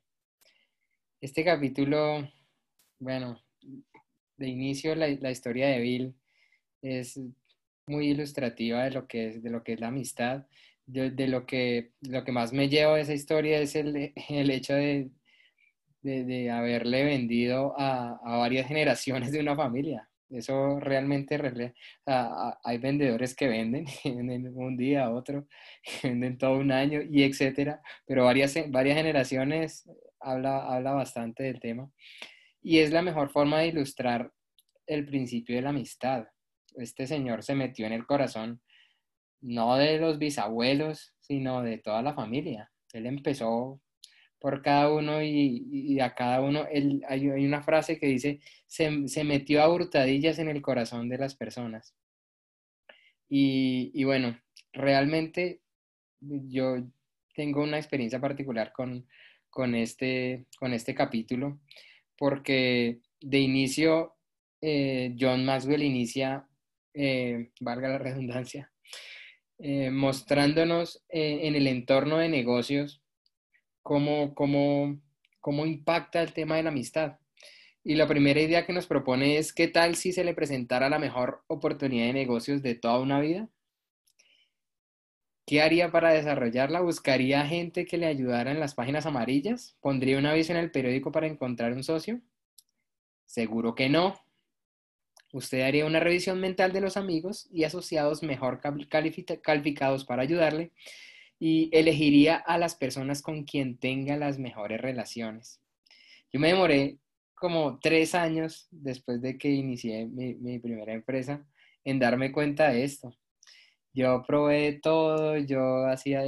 [1.20, 2.30] Este capítulo,
[3.00, 3.40] bueno,
[4.38, 6.16] de inicio la, la historia de Bill
[6.82, 7.20] es
[7.86, 10.48] muy ilustrativa de lo que es, de lo que es la amistad.
[10.86, 14.74] De, lo, que, lo que más me llevo de esa historia es el, el hecho
[14.74, 15.12] de,
[16.02, 20.10] de, haberle vendido a, a, varias generaciones de una familia.
[20.32, 21.40] Eso realmente,
[22.06, 25.48] hay vendedores que venden, venden un día, otro,
[26.04, 29.90] venden todo un año y etcétera, pero varias, varias generaciones
[30.20, 31.92] habla, habla bastante del tema.
[32.62, 34.32] Y es la mejor forma de ilustrar
[34.88, 36.28] el principio de la amistad
[36.76, 38.62] este señor se metió en el corazón
[39.42, 42.72] no de los bisabuelos, sino de toda la familia.
[42.94, 43.82] Él empezó
[44.42, 46.66] por cada uno y, a cada uno.
[46.68, 51.20] hay, hay, una frase que dice, se, se, metió a hurtadillas en el corazón de
[51.20, 51.96] las personas.
[53.30, 54.38] Y, y bueno,
[54.74, 55.62] realmente
[56.20, 56.78] yo
[57.36, 59.08] tengo una experiencia particular con,
[59.52, 61.62] con, este, con este capítulo,
[62.18, 64.16] porque de inicio
[64.60, 66.48] eh, John Maxwell inicia,
[66.96, 68.72] eh, valga la redundancia,
[69.60, 73.01] eh, mostrándonos en el entorno de negocios
[73.84, 75.00] cómo, cómo,
[75.40, 77.18] cómo impacta el tema de la amistad.
[77.84, 81.00] Y la primera idea que nos propone es, ¿qué tal si se le presentara la
[81.00, 83.50] mejor oportunidad de negocios de toda una vida?
[85.48, 86.82] ¿Qué haría para desarrollarla?
[86.82, 89.76] ¿Buscaría gente que le ayudara en las páginas amarillas?
[89.82, 92.22] ¿Pondría un aviso en el periódico para encontrar un socio?
[93.26, 94.14] Seguro que no.
[95.34, 98.62] Usted haría una revisión mental de los amigos y asociados mejor
[99.42, 100.72] calificados para ayudarle
[101.44, 105.60] y elegiría a las personas con quien tenga las mejores relaciones.
[106.32, 107.00] Yo me demoré
[107.34, 111.44] como tres años después de que inicié mi, primera empresa
[111.84, 113.18] en darme cuenta de esto.
[113.92, 116.22] Yo probé todo, yo hacía,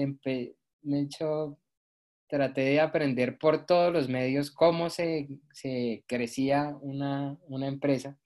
[0.82, 1.60] me hecho,
[2.28, 5.30] traté de aprender por todos los medios cómo se,
[6.08, 8.17] crecía una, una empresa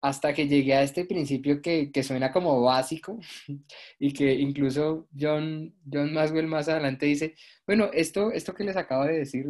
[0.00, 3.18] hasta que llegué a este principio que, suena como básico
[3.98, 7.34] y que incluso John, John Maswell más adelante dice,
[7.66, 9.46] bueno, esto, esto que les acabo de decir,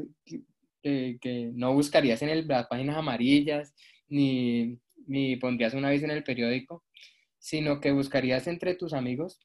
[0.83, 3.75] que, no buscarías en las páginas amarillas
[4.09, 6.85] ni, ni pondrías una vez en el periódico,
[7.39, 9.41] sino que buscarías entre tus amigos.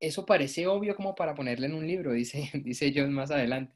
[0.00, 3.74] Eso parece obvio como para ponerle en un libro, dice, dice John más adelante.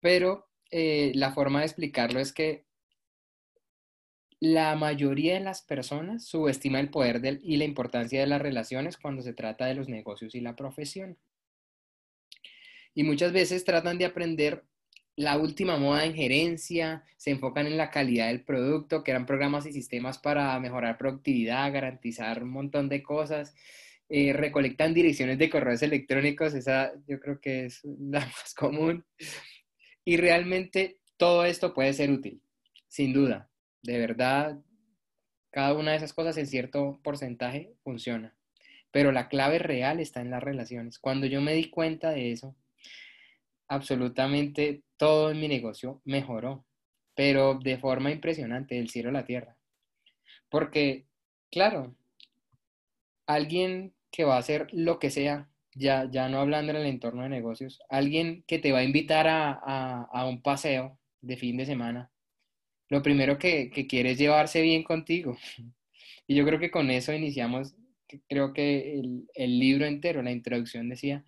[0.00, 2.64] Pero eh, la forma de explicarlo es que
[4.44, 9.22] la mayoría de las personas subestima el poder y la importancia de las relaciones cuando
[9.22, 11.16] se trata de los negocios y la profesión.
[12.94, 14.64] Y muchas veces tratan de aprender
[15.16, 19.72] la última moda en gerencia, se enfocan en la calidad del producto, crean programas y
[19.72, 23.54] sistemas para mejorar productividad, garantizar un montón de cosas,
[24.10, 29.06] eh, recolectan direcciones de correos electrónicos, esa yo creo que es la más común.
[30.04, 32.42] Y realmente todo esto puede ser útil,
[32.88, 33.48] sin duda,
[33.84, 34.58] de verdad,
[35.50, 38.34] cada una de esas cosas en cierto porcentaje funciona.
[38.90, 40.98] Pero la clave real está en las relaciones.
[40.98, 42.56] Cuando yo me di cuenta de eso,
[43.68, 46.64] absolutamente todo en mi negocio mejoró,
[47.14, 49.56] pero de forma impresionante, del cielo a la tierra.
[50.48, 51.06] Porque,
[51.50, 51.94] claro,
[53.26, 57.22] alguien que va a hacer lo que sea, ya, ya no hablando en el entorno
[57.22, 59.52] de negocios, alguien que te va a invitar a,
[60.04, 62.10] a un paseo de fin de semana,
[62.94, 65.36] lo primero que, que quiere es llevarse bien contigo.
[66.26, 67.74] Y yo creo que con eso iniciamos,
[68.30, 71.22] creo que el, el libro entero, la introducción decía,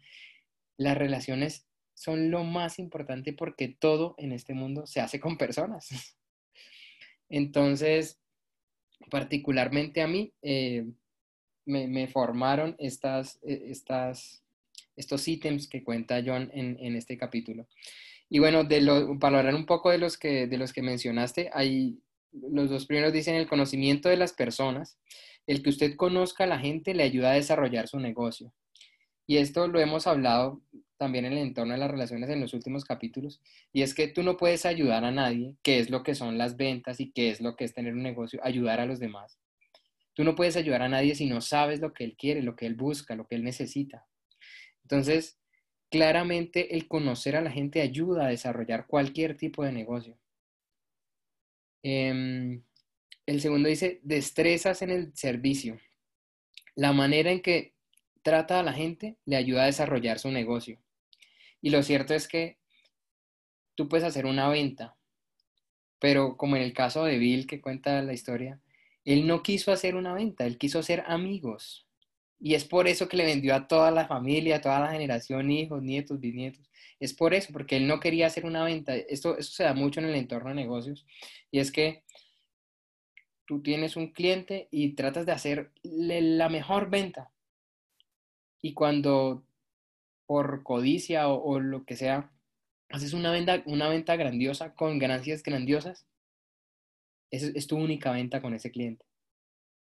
[0.78, 5.88] las relaciones son lo más importante porque todo en este mundo se hace con personas.
[7.28, 8.18] Entonces,
[9.10, 10.86] particularmente a mí, eh,
[11.66, 14.42] me, me, formaron estas, e, estas,
[14.96, 17.68] estos ítems que cuenta John en, en este capítulo.
[18.28, 21.50] Y bueno, de lo, para hablar un poco de los que, de los que mencionaste,
[21.52, 21.98] hay,
[22.32, 24.98] los dos primeros dicen el conocimiento de las personas.
[25.46, 28.52] El que usted conozca a la gente le ayuda a desarrollar su negocio.
[29.26, 30.62] Y esto lo hemos hablado
[30.96, 33.40] también en el entorno de las relaciones en los últimos capítulos.
[33.72, 36.56] Y es que tú no puedes ayudar a nadie, qué es lo que son las
[36.56, 39.38] ventas y qué es lo que es tener un negocio, ayudar a los demás.
[40.14, 42.66] Tú no puedes ayudar a nadie si no sabes lo que él quiere, lo que
[42.66, 44.06] él busca, lo que él necesita.
[44.82, 45.38] Entonces,
[45.90, 50.18] claramente el conocer a la gente ayuda a desarrollar cualquier tipo de negocio.
[51.82, 52.62] Em,
[53.26, 55.78] el segundo dice, destrezas en el servicio.
[56.74, 57.74] La manera en que
[58.22, 60.80] trata a la gente le ayuda a desarrollar su negocio.
[61.62, 62.58] Y lo cierto es que
[63.74, 64.96] tú puedes hacer una venta,
[65.98, 68.60] pero como en el caso de Bill que cuenta la historia,
[69.04, 71.85] él no quiso hacer una venta, él quiso ser amigos.
[72.38, 75.50] Y es por eso que le vendió a toda la familia, a toda la generación,
[75.50, 76.68] hijos, nietos, bisnietos.
[77.00, 78.94] Es por eso, porque él no quería hacer una venta.
[78.94, 81.06] Esto, se da mucho en el entorno de negocios.
[81.50, 82.04] Y es que
[83.46, 87.32] tú tienes un cliente y tratas de hacerle la mejor venta.
[88.60, 89.44] Y cuando
[90.26, 92.32] por codicia o, lo que sea,
[92.90, 96.06] haces una venta, una venta grandiosa con ganancias grandiosas,
[97.30, 99.04] es tu única venta con ese cliente.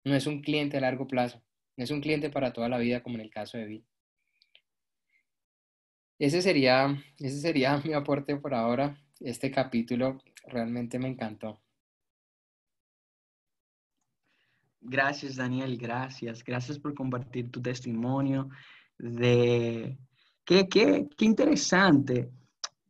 [0.03, 1.41] No es un cliente a largo plazo
[1.77, 3.85] es un cliente para toda la vida, como en el caso de Bill.
[6.19, 8.97] Ese sería, ese sería mi aporte por ahora.
[9.19, 10.17] Este capítulo
[10.47, 11.61] realmente me encantó.
[14.81, 16.43] Gracias, Daniel, gracias.
[16.43, 18.49] Gracias por compartir tu testimonio
[18.97, 19.97] de
[20.45, 22.31] qué, qué, qué interesante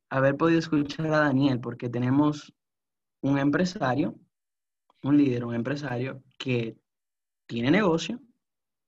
[0.10, 2.54] haber podido escuchar a Daniel, porque tenemos
[3.22, 4.16] un empresario,
[5.04, 6.78] un líder, un empresario que
[7.48, 8.22] tiene negocio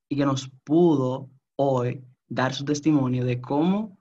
[0.10, 3.98] y que nos pudo hoy dar su testimonio de cómo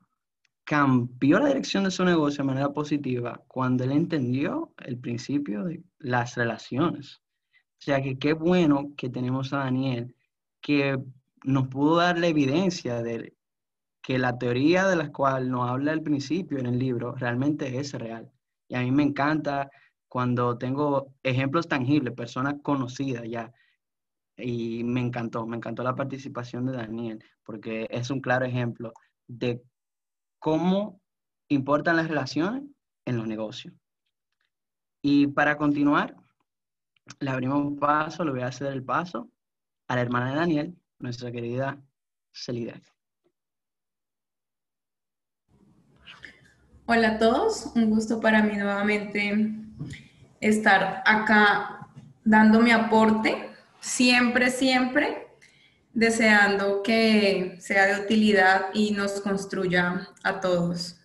[0.65, 5.83] cambió la dirección de su negocio de manera positiva cuando él entendió el principio de
[5.99, 7.23] las relaciones.
[7.79, 10.15] O sea que qué bueno que tenemos a Daniel
[10.61, 10.99] que
[11.45, 13.35] nos pudo dar la evidencia de
[14.03, 17.93] que la teoría de la cual nos habla al principio en el libro realmente es
[17.93, 18.31] real.
[18.69, 19.71] Y a mí me encanta
[20.09, 23.53] cuando tengo ejemplos tangibles, personas conocidas ya.
[24.39, 28.93] Y me encantó, me encantó la participación de Daniel, porque es un claro ejemplo
[29.26, 29.62] de
[30.39, 31.01] cómo
[31.49, 32.62] importan las relaciones
[33.05, 33.74] en los negocios.
[35.03, 36.16] Y para continuar,
[37.20, 39.30] le abrimos un paso, le voy a hacer el paso
[39.89, 41.80] a la hermana de Daniel, nuestra querida
[42.32, 42.80] Celida.
[46.86, 49.53] Hola a todos, un gusto para mí nuevamente
[50.41, 51.89] estar acá
[52.24, 53.51] dando mi aporte,
[53.81, 55.29] siempre, siempre
[55.93, 61.01] deseando que sea de utilidad y nos construya a todos.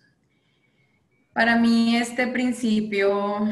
[1.32, 3.48] Para mí este principio,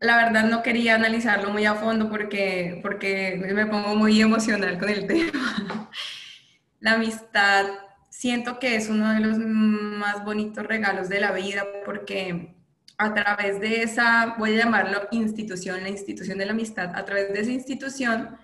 [0.00, 4.88] la verdad no quería analizarlo muy a fondo porque, porque me pongo muy emocional con
[4.88, 5.90] el tema.
[6.80, 7.66] La amistad
[8.10, 12.56] siento que es uno de los más bonitos regalos de la vida porque
[12.98, 17.32] a través de esa, voy a llamarlo institución, la institución de la amistad, a través
[17.32, 18.36] de esa institución,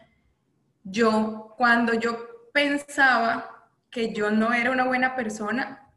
[0.84, 5.90] yo, cuando yo pensaba que yo no era una buena persona,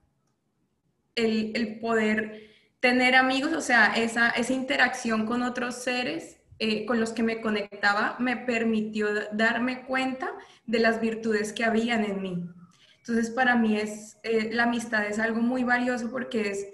[1.16, 2.50] el, poder
[2.80, 7.42] tener amigos, o sea, esa, esa interacción con otros seres eh, con los que me
[7.42, 10.32] conectaba, me permitió darme cuenta
[10.66, 12.50] de las virtudes que habían en mí.
[12.98, 16.68] Entonces, para mí es, eh, la amistad es algo muy valioso porque es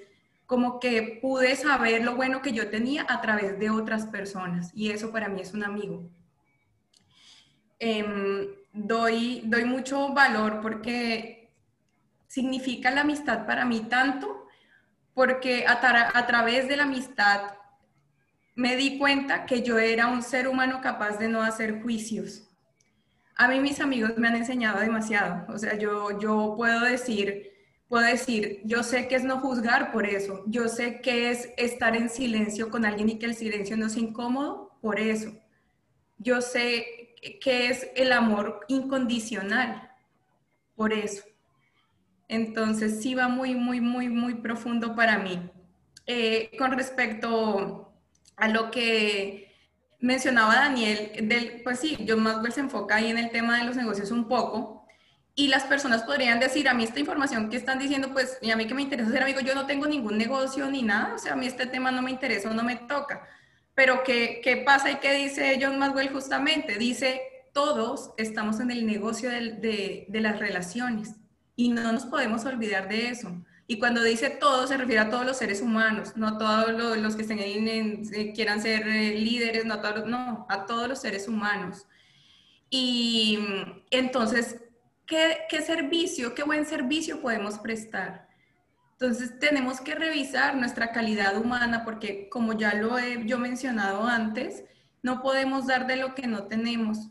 [0.47, 4.89] como que pude saber lo bueno que yo tenía a través de otras personas y
[4.91, 6.09] eso para mí es un amigo.
[7.79, 11.51] Em, doy, doy mucho valor porque
[12.27, 14.47] significa la amistad para mí tanto,
[15.13, 15.73] porque a,
[16.17, 17.51] a través de la amistad
[18.55, 22.49] me di cuenta que yo era un ser humano capaz de no hacer juicios.
[23.35, 27.56] A mí mis amigos me han enseñado demasiado, o sea, yo, yo puedo decir,
[27.87, 31.95] puedo decir, yo sé que es no juzgar por eso, yo sé que es estar
[31.95, 35.33] en silencio con alguien y que el silencio no sea incómodo por eso.
[36.17, 39.91] Yo sé que es el amor incondicional,
[40.75, 41.23] por eso.
[42.27, 45.49] Entonces sí va muy, muy, muy, muy profundo para mí.
[46.05, 47.93] Eh, con respecto
[48.35, 49.51] a lo que
[49.99, 53.75] mencionaba Daniel, del, pues sí, yo más se enfoca ahí en el tema de los
[53.75, 54.76] negocios un poco,
[55.39, 58.57] y las personas podrían decir, a mí esta información que están diciendo, pues, y a
[58.57, 61.33] mí que me interesa ser amigo, yo no tengo ningún negocio ni nada, o sea,
[61.33, 63.21] a mí este tema no me interesa no me toca.
[63.75, 66.79] Pero ¿qué, qué pasa y qué dice John Maxwell justamente?
[66.79, 67.21] Dice,
[67.53, 71.13] todos estamos en el negocio de, de, las relaciones
[71.55, 73.31] y no nos podemos olvidar de eso.
[73.67, 77.21] Y cuando dice todos, se refiere a todos los seres humanos, no todos los, que
[77.21, 81.85] estén en, eh, quieran ser eh, líderes, no, todos, no, a todos los seres humanos.
[82.71, 83.37] Y
[83.91, 84.61] entonces,
[85.07, 88.27] ¿qué, ¿qué servicio, qué buen servicio podemos prestar?
[88.99, 94.63] Entonces tenemos que revisar nuestra calidad humana porque como ya lo he yo mencionado antes,
[95.01, 97.09] no podemos dar de lo que no tenemos.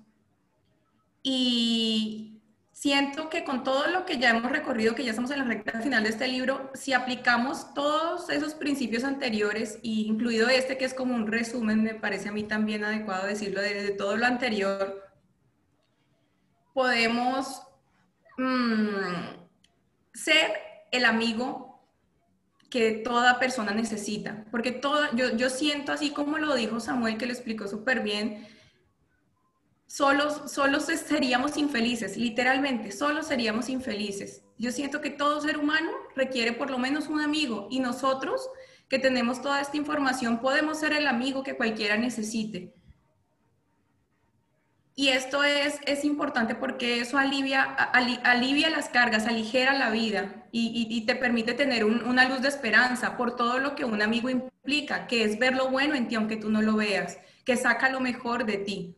[1.23, 2.37] Y
[2.77, 5.81] siento que con todo lo que ya hemos recorrido, que ya estamos en la recta
[5.81, 11.15] final de este libro, si aplicamos todos esos principios anteriores, incluido este que es como
[11.15, 15.03] un resumen, me parece a mí también adecuado decirlo de, todo lo anterior,
[16.75, 17.63] podemos
[18.39, 19.37] mm,
[20.13, 20.53] ser
[20.91, 21.81] el amigo
[22.71, 27.27] que toda persona necesita, porque toda, yo, yo siento así como lo dijo Samuel, que
[27.27, 28.47] lo explicó súper bien,
[29.87, 34.43] solos, solos seríamos infelices, literalmente, solos seríamos infelices.
[34.59, 38.49] Yo siento que todo ser humano requiere por lo menos un amigo y nosotros
[38.89, 42.75] que tenemos toda esta información podemos ser el amigo que cualquiera necesite.
[44.99, 51.05] Y esto es, es importante porque eso alivia, alivia las cargas, aligera la vida y,
[51.05, 55.23] te permite tener una luz de esperanza por todo lo que un amigo implica, que
[55.23, 58.47] es ver lo bueno en ti aunque tú no lo veas, que saca lo mejor
[58.47, 58.97] de ti.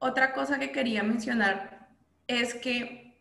[0.00, 1.88] Otra cosa que quería mencionar
[2.26, 3.20] es que,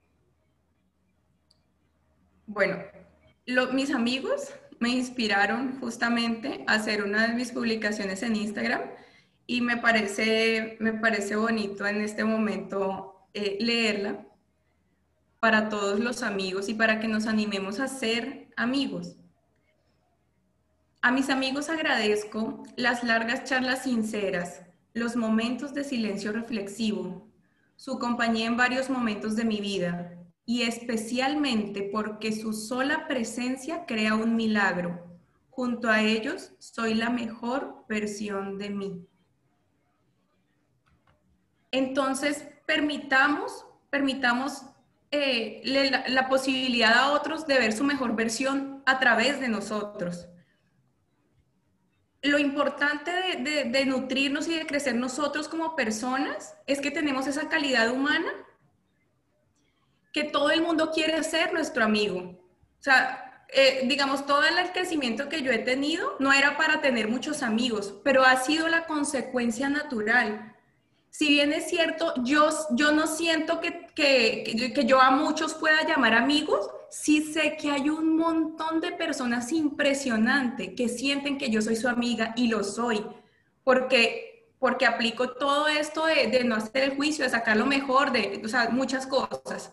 [2.47, 2.79] bueno,
[3.71, 8.81] mis amigos me inspiraron justamente a hacer una de mis publicaciones en Instagram
[9.45, 14.25] y me parece, me parece bonito en este momento eh, leerla,
[15.43, 19.17] para todos los amigos y para que nos animemos a ser amigos.
[21.01, 24.61] A mis amigos agradezco las largas charlas sinceras,
[24.93, 27.27] los momentos de silencio reflexivo,
[27.75, 34.15] su compañía en varios momentos de mi vida y especialmente porque su sola presencia crea
[34.15, 35.19] un milagro.
[35.49, 39.05] Junto a ellos soy la mejor versión de mí.
[41.73, 44.61] Entonces, permitamos, permitamos
[45.09, 45.61] eh,
[46.07, 50.27] la, posibilidad a otros de ver su mejor versión a través de nosotros.
[52.21, 57.89] Lo importante de, nutrirnos y de crecer nosotros como personas es que tenemos esa calidad
[57.91, 58.31] humana
[60.13, 62.19] que todo el mundo quiere ser nuestro amigo.
[62.79, 67.07] O sea, eh, digamos, todo el crecimiento que yo he tenido no era para tener
[67.07, 70.52] muchos amigos, pero ha sido la consecuencia natural
[71.13, 75.87] si bien es cierto, yo, yo no siento que, que, que, yo a muchos pueda
[75.87, 81.61] llamar amigos, sí sé que hay un montón de personas impresionantes que sienten que yo
[81.61, 83.05] soy su amiga y lo soy,
[83.63, 88.11] porque, porque aplico todo esto de, de no hacer el juicio, de sacar lo mejor,
[88.11, 89.71] de o muchas cosas.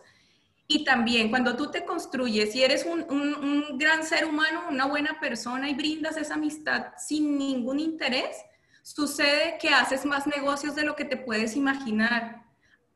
[0.67, 5.19] Y también cuando tú te construyes y eres un, un gran ser humano, una buena
[5.19, 8.37] persona y brindas esa amistad sin ningún interés,
[8.81, 12.43] sucede que haces más negocios de lo que te puedes imaginar.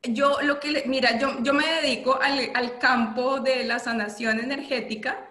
[0.03, 5.29] Yo lo que, mira, yo, yo me dedico al, al campo de la sanación energética,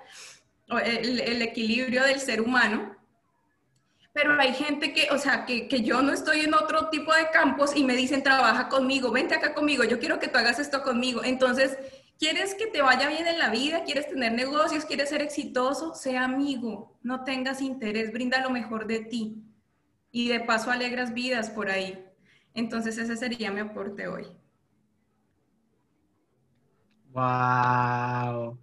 [0.84, 2.96] el, el, equilibrio del ser humano,
[4.12, 7.30] pero hay gente que, o sea, que, que, yo no estoy en otro tipo de
[7.30, 10.82] campos y me dicen, trabaja conmigo, vente acá conmigo, yo quiero que tú hagas esto
[10.82, 11.22] conmigo.
[11.22, 11.76] Entonces,
[12.18, 13.84] ¿quieres que te vaya bien en la vida?
[13.84, 14.84] ¿Quieres tener negocios?
[14.86, 15.94] ¿Quieres ser exitoso?
[15.94, 19.44] Sea amigo, no tengas interés, brinda lo mejor de ti
[20.14, 21.98] y de paso alegras vidas por ahí.
[22.54, 24.24] Entonces ese sería mi aporte hoy.
[27.12, 28.56] Wow,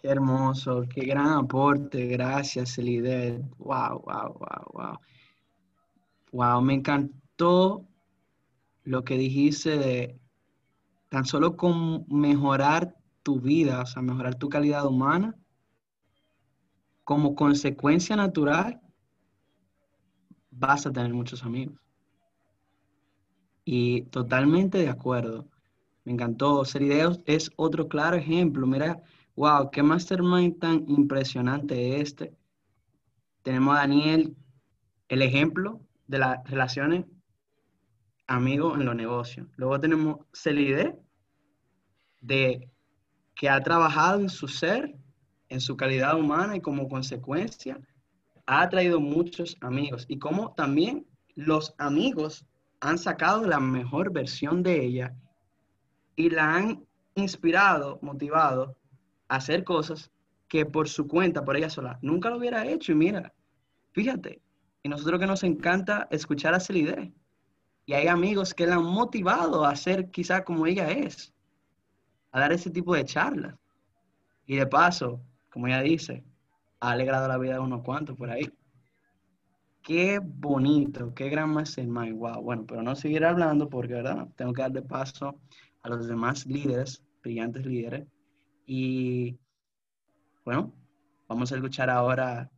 [0.00, 3.42] qué hermoso, qué gran aporte, gracias Elider.
[3.58, 4.98] Wow, wow, wow, wow.
[6.32, 7.86] Wow, me encantó
[8.84, 10.18] lo que dijiste de
[11.10, 15.36] tan solo con mejorar tu vida, o sea, mejorar tu calidad humana,
[17.04, 18.80] como consecuencia natural,
[20.58, 21.78] vas a tener muchos amigos.
[23.64, 25.48] Y totalmente de acuerdo.
[26.04, 26.64] Me encantó.
[26.64, 28.66] Serideos es otro claro ejemplo.
[28.66, 29.02] Mira,
[29.34, 32.32] wow, qué mastermind tan impresionante este.
[33.42, 34.36] Tenemos a Daniel,
[35.08, 37.04] el ejemplo de las relaciones
[38.26, 39.46] amigo en los negocios.
[39.56, 40.98] Luego tenemos Celide,
[42.20, 42.68] de
[43.34, 44.96] que ha trabajado en su ser,
[45.48, 47.78] en su calidad humana y como consecuencia
[48.46, 52.46] ha traído muchos amigos y como también los amigos
[52.80, 55.14] han sacado la mejor versión de ella
[56.14, 58.76] y la han inspirado, motivado
[59.28, 60.10] a hacer cosas
[60.48, 62.92] que por su cuenta, por ella sola, nunca lo hubiera hecho.
[62.92, 63.32] Y mira,
[63.92, 64.40] fíjate,
[64.82, 67.12] y nosotros que nos encanta escuchar a Celide,
[67.86, 71.32] y hay amigos que la han motivado a ser quizá como ella es,
[72.32, 73.54] a dar ese tipo de charlas.
[74.46, 75.20] Y de paso,
[75.50, 76.24] como ella dice,
[76.80, 78.50] ha alegrado la vida de unos cuantos por ahí.
[79.82, 82.42] Qué bonito, qué gran mastermind, wow.
[82.42, 84.26] Bueno, pero no seguir hablando porque, ¿verdad?
[84.34, 85.40] Tengo que darle paso
[85.82, 88.06] a los demás líderes, brillantes líderes.
[88.66, 89.38] Y,
[90.44, 90.72] bueno,
[91.28, 92.50] vamos a escuchar ahora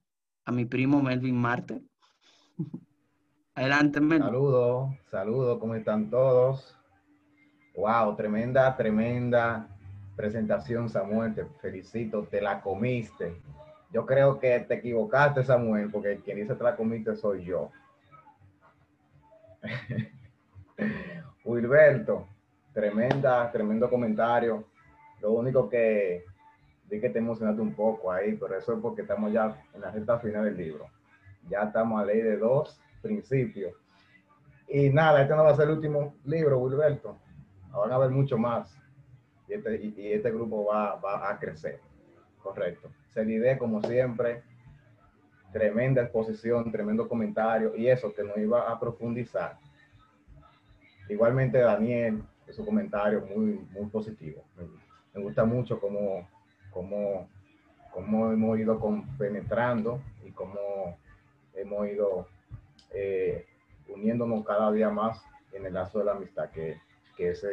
[0.46, 1.82] a mi primo Melvin Marte.
[3.54, 4.22] Adelante, Melvin.
[4.22, 6.74] Saludos, saludos, ¿cómo están todos?
[7.74, 9.68] Wow, tremenda, tremenda
[10.18, 11.32] presentación, Samuel.
[11.32, 13.40] Te felicito, te la comiste.
[13.90, 17.70] Yo creo que te equivocaste, Samuel, porque quien dice te la comiste soy yo.
[21.44, 22.28] Wilberto,
[22.74, 24.66] tremenda, tremendo comentario.
[25.20, 26.24] Lo único que
[26.90, 29.90] vi que te emocionaste un poco ahí, pero eso es porque estamos ya en la
[29.90, 30.86] recta final del libro.
[31.48, 33.72] Ya estamos a ley de dos principios.
[34.68, 37.16] Y nada, este no va a ser el último libro, Wilberto.
[37.72, 38.76] Van a haber mucho más.
[39.48, 41.80] Y este, este grupo va a crecer.
[42.42, 42.90] Correcto.
[43.18, 44.44] Celide, como siempre,
[45.52, 49.58] tremenda exposición, tremendo comentario y eso que nos iba a profundizar.
[51.08, 54.44] Igualmente Daniel, su comentario muy, muy positivo.
[55.14, 56.28] Me, gusta mucho cómo,
[56.70, 57.28] cómo,
[57.90, 58.78] cómo hemos ido
[59.18, 60.96] penetrando y cómo
[61.54, 62.28] hemos ido
[62.94, 63.44] eh,
[63.88, 65.20] uniéndonos cada día más
[65.52, 66.80] en el lazo de la amistad que,
[67.16, 67.44] que, es,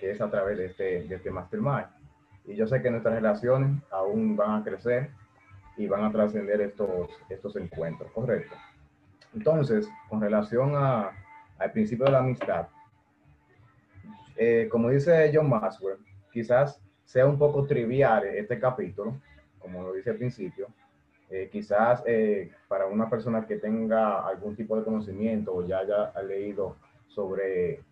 [0.00, 2.01] que es a través de este, de este mastermind.
[2.44, 5.10] Y yo sé que nuestras relaciones aún van a crecer
[5.76, 8.54] y van a trascender estos, estos encuentros, ¿correcto?
[9.34, 11.10] Entonces, con relación a,
[11.58, 12.68] al principio de la amistad,
[14.36, 15.98] eh, como dice John Maxwell,
[16.32, 19.20] quizás sea un poco trivial este capítulo,
[19.58, 20.68] como lo dice al principio,
[21.30, 26.12] eh, quizás eh, para una persona que tenga algún tipo de conocimiento o ya haya
[26.22, 26.76] leído
[27.06, 27.82] sobre,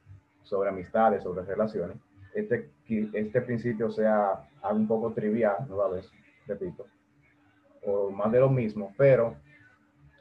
[0.42, 1.96] sobre amistades, sobre relaciones,
[2.34, 2.70] este,
[3.12, 6.10] este principio sea un poco trivial, nueva vez,
[6.46, 6.86] repito,
[7.82, 9.36] o más de lo mismo, pero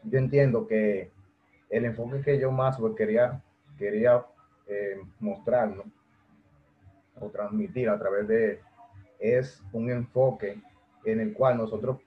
[0.04, 1.12] yo entiendo que
[1.70, 3.42] el enfoque que yo más pues, quería,
[3.78, 4.26] quería
[4.68, 5.86] eh, mostrarnos
[7.20, 8.62] o transmitir a través de
[9.20, 10.62] es un enfoque
[11.04, 12.00] en el cual nosotros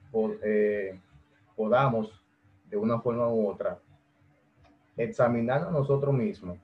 [0.42, 0.98] eh,
[1.56, 2.22] podamos,
[2.70, 3.78] de una forma u otra,
[4.96, 6.58] examinar a nosotros mismos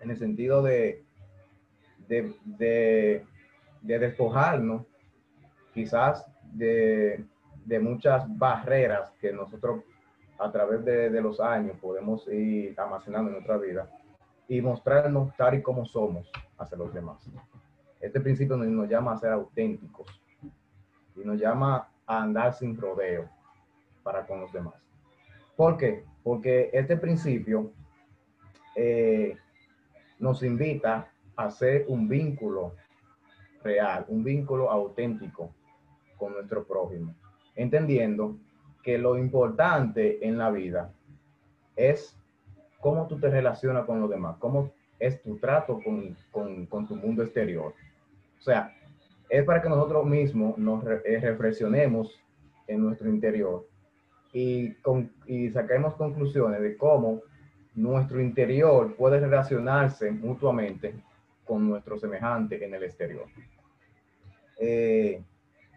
[0.00, 1.04] en el sentido de,
[2.44, 3.24] de,
[3.80, 4.86] de, despojarnos
[5.72, 7.24] quizás de,
[7.64, 9.82] de, muchas barreras que nosotros
[10.38, 13.88] a través de, de, los años podemos ir almacenando en nuestra vida
[14.46, 17.30] y mostrarnos tal y como somos hacia los demás.
[18.00, 20.06] Este principio nos llama a ser auténticos
[21.16, 23.30] y nos llama a andar sin rodeo
[24.02, 24.74] para con los demás.
[25.56, 26.04] ¿Por qué?
[26.22, 27.72] Porque este principio
[28.74, 29.36] eh,
[30.18, 32.74] nos invita hacer un vínculo
[33.62, 35.54] real, un vínculo auténtico
[36.16, 37.14] con nuestro prójimo,
[37.54, 38.36] entendiendo
[38.82, 40.92] que lo importante en la vida
[41.76, 42.16] es
[42.80, 46.16] cómo tú te relacionas con los demás, cómo es tu trato con,
[46.68, 47.74] con, tu mundo exterior.
[48.38, 48.74] O sea,
[49.28, 52.20] es para que nosotros mismos nos eh, reflexionemos
[52.66, 53.66] en nuestro interior
[54.32, 57.22] y, con, y saquemos conclusiones de cómo
[57.74, 60.94] nuestro interior puede relacionarse mutuamente
[61.52, 63.26] con nuestro semejante en el exterior.
[64.58, 65.22] Eh,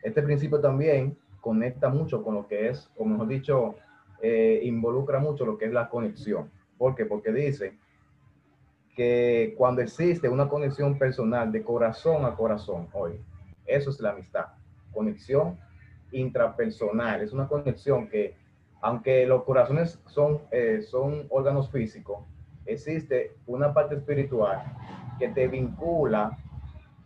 [0.03, 3.75] este principio también conecta mucho con lo que es, o mejor dicho,
[4.21, 6.49] eh, involucra mucho lo que es la conexión.
[6.77, 7.05] ¿Por qué?
[7.05, 7.77] Porque dice
[8.95, 13.19] que cuando existe una conexión personal de corazón a corazón hoy,
[13.65, 14.45] eso es la amistad.
[14.93, 15.59] Conexión
[16.13, 17.21] intrapersonal.
[17.21, 18.37] Es una conexión que,
[18.79, 22.19] aunque los corazones son, eh, son órganos físicos,
[22.65, 24.63] existe una parte espiritual
[25.17, 26.37] que te vincula,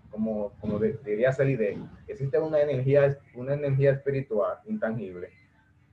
[0.09, 5.29] como, como diría Celide, existe una energía, una energía espiritual intangible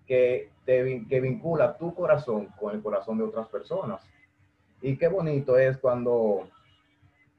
[0.07, 4.03] que, te, que vincula tu corazón con el corazón de otras personas.
[4.81, 6.49] Y qué bonito es cuando,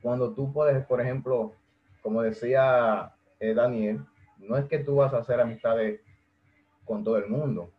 [0.01, 1.53] cuando tú puedes, por ejemplo,
[2.01, 4.05] como decía eh, Daniel,
[4.37, 6.01] no es que tú vas a hacer amistades
[6.85, 7.71] con todo el mundo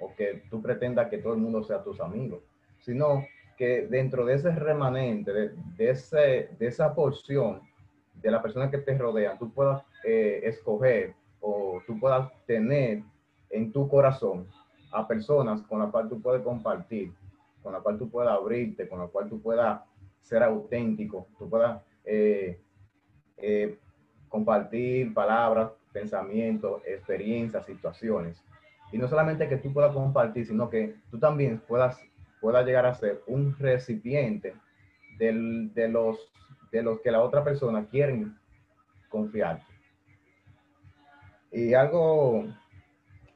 [0.00, 2.42] o que tú pretendas que todo el mundo sea tus amigos,
[2.80, 3.24] sino
[3.60, 7.60] que dentro de ese remanente, de, ese, de esa porción
[8.14, 13.02] de la persona que te rodea, tú puedas eh, escoger o tú puedas tener
[13.50, 14.46] en tu corazón
[14.90, 17.12] a personas con las cuales tú puedes compartir,
[17.62, 19.82] con las cuales tú puedas abrirte, con las cuales tú puedas
[20.22, 22.58] ser auténtico, tú puedas eh,
[24.30, 28.42] compartir palabras, pensamientos, experiencias, situaciones.
[28.90, 32.00] Y no solamente que tú puedas compartir, sino que tú también puedas,
[32.40, 34.54] puedas llegar a ser un recipiente
[35.18, 36.18] del, de, los,
[36.72, 38.36] de los que la otra persona quieren
[39.08, 39.60] confiar.
[41.52, 42.46] Y algo,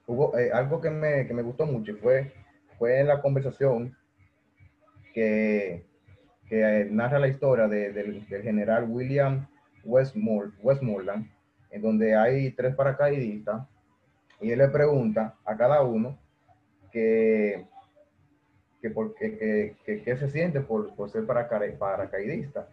[0.06, 2.32] hubo, eh, algo que me, que me, gustó mucho fue,
[2.78, 3.96] fue en la conversación
[5.12, 5.84] que,
[6.48, 9.46] que narra la historia de, del, general William
[9.84, 11.30] Westmoreland,
[11.70, 13.66] en donde hay tres paracaidistas,
[14.40, 16.18] y él le pregunta a cada uno
[16.92, 17.66] que,
[18.84, 22.68] que, por, que, que, se siente por, por ser paracaidista.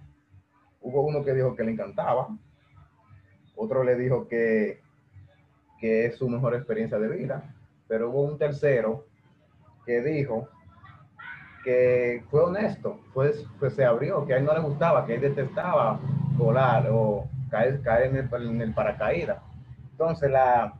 [0.81, 2.27] Hubo uno que dijo que le encantaba,
[3.55, 4.81] otro le dijo que,
[5.79, 7.55] que es su mejor experiencia de vida,
[7.87, 9.05] pero hubo un tercero
[9.85, 10.49] que dijo
[11.63, 15.21] que fue honesto, pues, pues se abrió, que a él no le gustaba, que él
[15.21, 15.97] detestaba
[16.35, 19.41] volar o caer, caer en, el, en el paracaídas.
[19.91, 20.77] Entonces, la,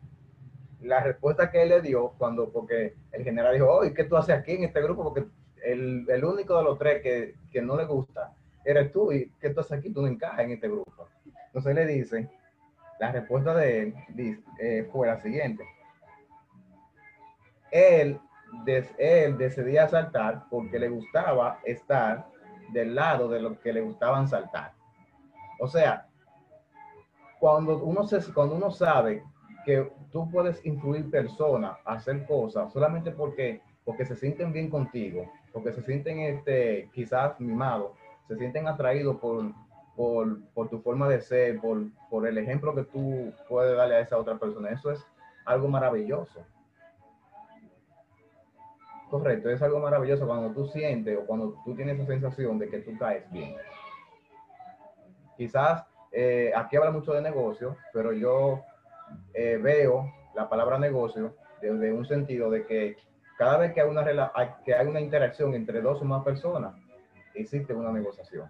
[0.81, 4.35] la respuesta que él le dio, cuando, porque el general dijo, oye, ¿qué tú haces
[4.35, 5.03] aquí en este grupo?
[5.03, 5.25] Porque
[5.63, 8.33] el, el único de los tres que, que, no le gusta
[8.65, 9.91] eres tú y ¿qué tú haces aquí?
[9.91, 11.07] Tú no encajas en este grupo.
[11.47, 12.29] Entonces le dice,
[12.99, 15.63] la respuesta de él eh, fue la siguiente.
[17.71, 18.19] Él,
[18.65, 22.27] des, él decidía saltar porque le gustaba estar
[22.73, 24.73] del lado de los que le gustaban saltar.
[25.59, 26.07] O sea,
[27.39, 29.23] cuando uno, se, cuando uno sabe
[29.65, 35.31] que tú puedes influir personas a hacer cosas solamente porque, porque se sienten bien contigo,
[35.53, 37.91] porque se sienten este, quizás mimados,
[38.27, 39.51] se sienten atraídos por,
[39.95, 43.99] por, por, tu forma de ser, por, por el ejemplo que tú puedes darle a
[44.01, 44.69] esa otra persona.
[44.69, 45.05] Eso es
[45.45, 46.39] algo maravilloso.
[49.09, 52.79] Correcto, es algo maravilloso cuando tú sientes o cuando tú tienes esa sensación de que
[52.79, 53.57] tú caes bien.
[55.35, 58.63] Quizás eh, aquí habla mucho de negocio, pero yo
[59.33, 62.97] eh, veo la palabra negocio desde un sentido de que
[63.37, 64.05] cada vez que hay, una,
[64.63, 66.75] que hay una interacción entre dos o más personas,
[67.33, 68.49] existe una negociación.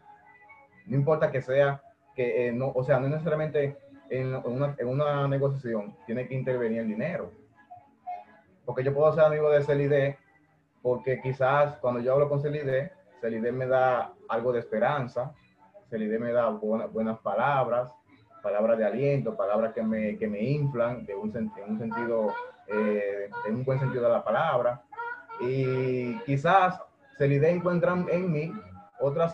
[0.85, 1.81] No importa que sea,
[2.15, 3.77] que eh, no, o sea, no necesariamente
[4.09, 7.31] en una, en una, negociación tiene que intervenir el dinero.
[8.65, 10.17] Porque yo puedo ser amigo de Celide
[10.81, 12.91] porque quizás cuando yo hablo con Celide,
[13.21, 15.33] Celide me da algo de esperanza,
[15.89, 17.91] Celide me da buenas palabras,
[18.41, 22.33] palabras de aliento, palabras que me, que me inflan de un, en un sentido,
[22.67, 24.81] eh, en un buen sentido de la palabra.
[25.39, 26.81] Y quizás
[27.17, 28.53] Celide encuentran en mí
[28.99, 29.33] otras,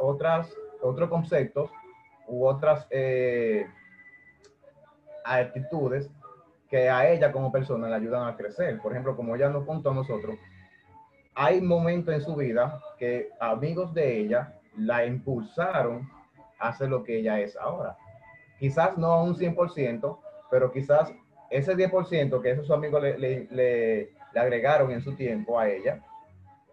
[0.00, 1.70] otras, otros conceptos
[2.26, 3.66] u otras eh,
[5.24, 6.10] actitudes
[6.68, 8.78] que a ella como persona le ayudan a crecer.
[8.80, 10.36] Por ejemplo, como ella nos contó a nosotros,
[11.34, 16.08] hay momentos en su vida que amigos de ella la impulsaron
[16.58, 17.96] a hacer lo que ella es ahora.
[18.60, 20.18] Quizás no a un 100%,
[20.50, 21.12] pero quizás
[21.50, 26.04] ese 10% que esos amigos le, le, le, agregaron en su tiempo a ella,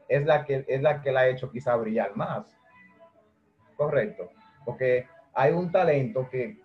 [0.08, 2.46] es la que, es la, que la ha hecho quizá brillar más.
[3.76, 4.30] Correcto.
[4.66, 6.60] Porque hay un talento que,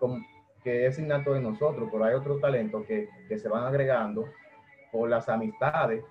[0.63, 4.25] que es innato de nosotros, pero hay otro talento que, que se van agregando
[4.91, 6.03] por las amistades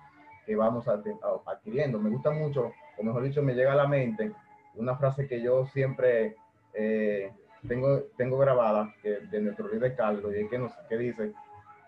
[0.45, 1.99] que vamos adquiriendo.
[1.99, 4.31] Me gusta mucho, o mejor dicho, me llega a la mente
[4.75, 6.35] una frase que yo siempre
[6.73, 7.31] eh,
[7.67, 11.33] tengo, tengo grabada que, de nuestro líder Carlos, y es que, nos, que dice,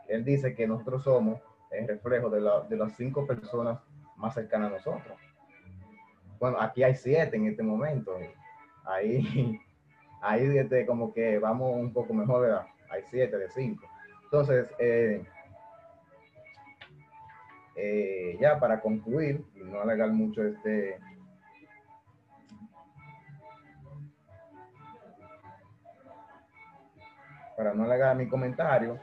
[0.07, 3.80] él dice que nosotros somos el reflejo de, la, de las cinco personas
[4.17, 5.17] más cercanas a nosotros.
[6.39, 8.17] Bueno, aquí hay siete en este momento.
[8.86, 9.59] Ahí,
[10.21, 12.67] ahí este, como que vamos un poco mejor, ¿verdad?
[12.89, 13.88] Hay siete de cinco.
[14.23, 15.23] Entonces, eh,
[17.76, 20.97] eh, ya para concluir y no alargar mucho este,
[27.55, 28.99] para no alargar mi comentario,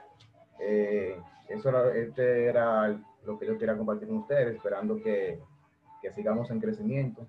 [0.58, 2.88] eh, eso era, este era
[3.24, 5.40] lo que yo quería compartir con ustedes, esperando que,
[6.00, 7.26] que sigamos en crecimiento,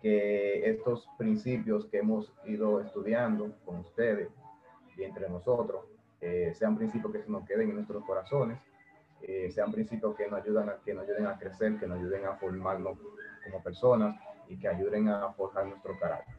[0.00, 4.28] que estos principios que hemos ido estudiando con ustedes
[4.96, 5.84] y entre nosotros
[6.20, 8.58] eh, sean principios que se nos queden en nuestros corazones
[9.22, 12.26] eh, sean principios que nos, ayudan a, que nos ayuden a crecer, que nos ayuden
[12.26, 12.98] a formarnos
[13.44, 14.16] como personas
[14.48, 16.36] y que ayuden a forjar nuestro carácter.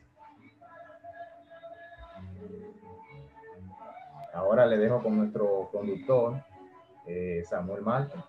[4.39, 6.41] Ahora le dejo con nuestro conductor,
[7.05, 8.25] eh, Samuel Malta.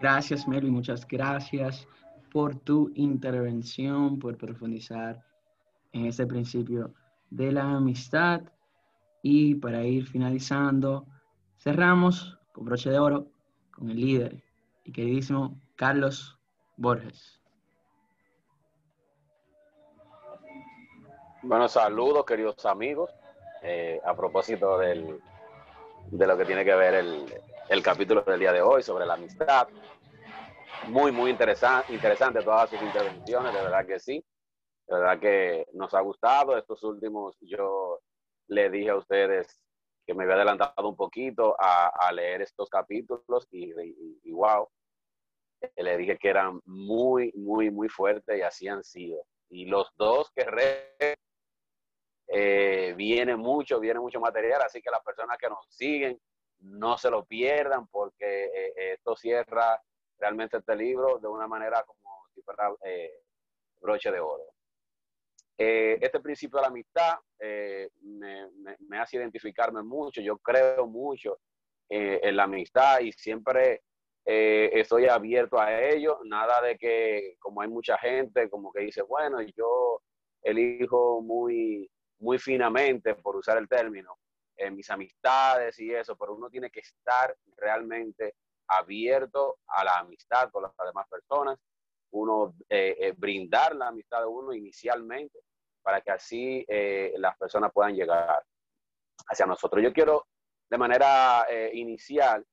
[0.00, 1.88] Gracias, Melo, y muchas gracias
[2.30, 5.24] por tu intervención, por profundizar
[5.92, 6.94] en este principio
[7.30, 8.42] de la amistad.
[9.22, 11.04] Y para ir finalizando,
[11.58, 13.26] cerramos con broche de oro
[13.72, 14.40] con el líder
[14.84, 16.38] y queridísimo Carlos
[16.76, 17.37] Borges.
[21.48, 23.10] Bueno, saludos queridos amigos.
[23.62, 25.18] Eh, a propósito del,
[26.10, 27.24] de lo que tiene que ver el,
[27.70, 29.66] el, capítulo del día de hoy sobre la amistad.
[30.88, 34.22] Muy, muy interesante, interesante todas sus intervenciones, de verdad que sí.
[34.86, 38.00] De verdad que nos ha gustado estos últimos, yo
[38.48, 39.58] le dije a ustedes
[40.06, 43.72] que me había adelantado un poquito a, leer estos capítulos y,
[44.22, 44.68] y, wow,
[45.76, 49.24] le dije que eran muy, muy, muy fuertes y así han sido.
[49.48, 51.16] Y los dos que re,
[52.28, 56.20] eh, viene mucho, viene mucho material, así que las personas que nos siguen
[56.60, 59.80] no se lo pierdan porque eh, eh, esto cierra
[60.18, 62.70] realmente este libro de una manera como si fuera
[63.80, 64.44] broche de oro.
[65.56, 71.38] Este principio de la amistad eh, me, hace identificarme mucho, yo creo mucho
[71.88, 73.82] en la amistad y siempre
[74.24, 79.40] estoy abierto a ello, nada de que como hay mucha gente como que dice, bueno,
[79.40, 80.02] yo
[80.42, 81.90] elijo muy,
[82.20, 84.18] muy finamente, por usar el término,
[84.56, 88.34] en mis amistades y eso, pero uno tiene que estar realmente
[88.68, 91.58] abierto a la amistad con las demás personas,
[92.10, 92.54] uno
[93.16, 95.38] brindar la amistad de uno inicialmente
[95.88, 98.44] para que así eh, las personas puedan llegar
[99.26, 99.82] hacia nosotros.
[99.82, 100.26] Yo quiero
[100.70, 102.44] de manera eh, inicial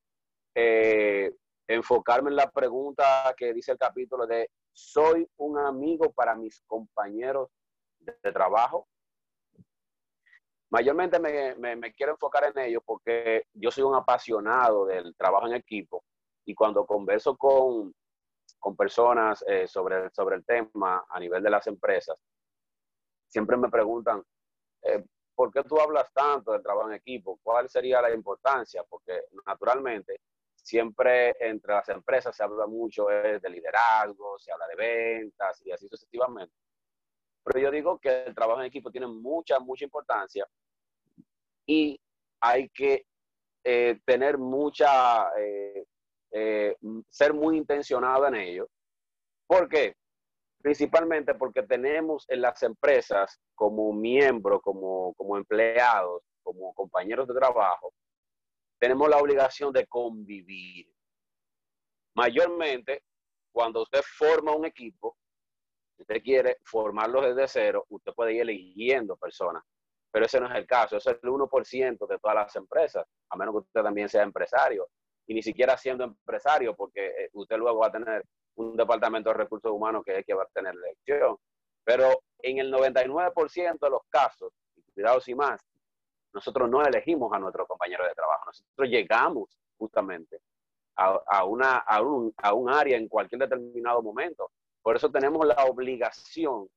[0.55, 1.33] eh,
[1.67, 7.49] enfocarme en la pregunta que dice el capítulo de ¿soy un amigo para mis compañeros
[7.99, 8.87] de, trabajo?
[10.75, 16.03] Mayormente me, quiero enfocar en ello porque yo soy un apasionado del trabajo en equipo
[16.43, 17.95] y cuando converso con,
[18.59, 22.17] con personas sobre, sobre el tema a nivel de las empresas,
[23.25, 24.21] siempre me preguntan,
[24.81, 25.01] eh,
[25.33, 27.39] ¿por qué tú hablas tanto del trabajo en equipo?
[27.41, 28.83] ¿Cuál sería la importancia?
[28.83, 30.19] Porque naturalmente
[30.53, 35.87] siempre entre las empresas se habla mucho de liderazgo, se habla de ventas y así
[35.87, 36.53] sucesivamente.
[37.45, 40.45] Pero yo digo que el trabajo en equipo tiene mucha, mucha importancia
[41.65, 41.99] y
[42.41, 43.05] hay que
[43.63, 45.85] eh, tener mucha, eh,
[46.31, 46.75] eh,
[47.09, 48.67] ser muy intencionado en ello.
[49.47, 49.95] ¿Por qué?
[50.61, 57.91] Principalmente porque tenemos en las empresas como miembros, como, como empleados, como compañeros de trabajo,
[58.79, 60.87] tenemos la obligación de convivir.
[62.15, 63.03] Mayormente,
[63.51, 65.17] cuando usted forma un equipo,
[65.97, 69.63] usted quiere formarlo desde cero, usted puede ir eligiendo personas
[70.15, 73.35] pero ese no es el caso, eso es el 1% de todas las empresas, a
[73.35, 74.87] menos que usted también sea empresario,
[75.27, 78.23] y ni siquiera siendo empresario, porque eh, usted luego va a tener
[78.55, 81.35] un departamento de recursos humanos que es que va a tener elección.
[81.83, 84.53] Pero en el 99% de los casos,
[85.27, 85.61] y más,
[86.33, 90.39] nosotros no elegimos a nuestros compañeros de trabajo, nosotros llegamos justamente
[90.95, 94.49] a, una, a, un, a un área en cualquier determinado momento.
[94.81, 96.69] Por eso tenemos la obligación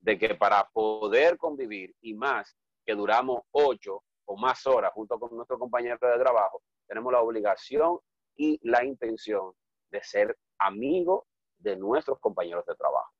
[0.00, 5.36] de que para poder convivir y más que duramos ocho o más horas junto con
[5.36, 7.98] nuestro compañero de trabajo, tenemos la obligación
[8.36, 9.52] y la intención
[9.90, 11.24] de ser amigos
[11.58, 13.12] de nuestros compañeros de trabajo.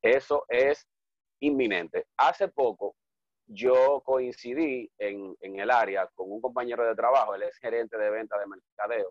[0.00, 0.86] Eso es
[1.40, 2.06] inminente.
[2.16, 2.96] Hace poco
[3.46, 8.10] yo coincidí en, en, el área con un compañero de trabajo, él es gerente de
[8.10, 9.10] venta de mercadeo,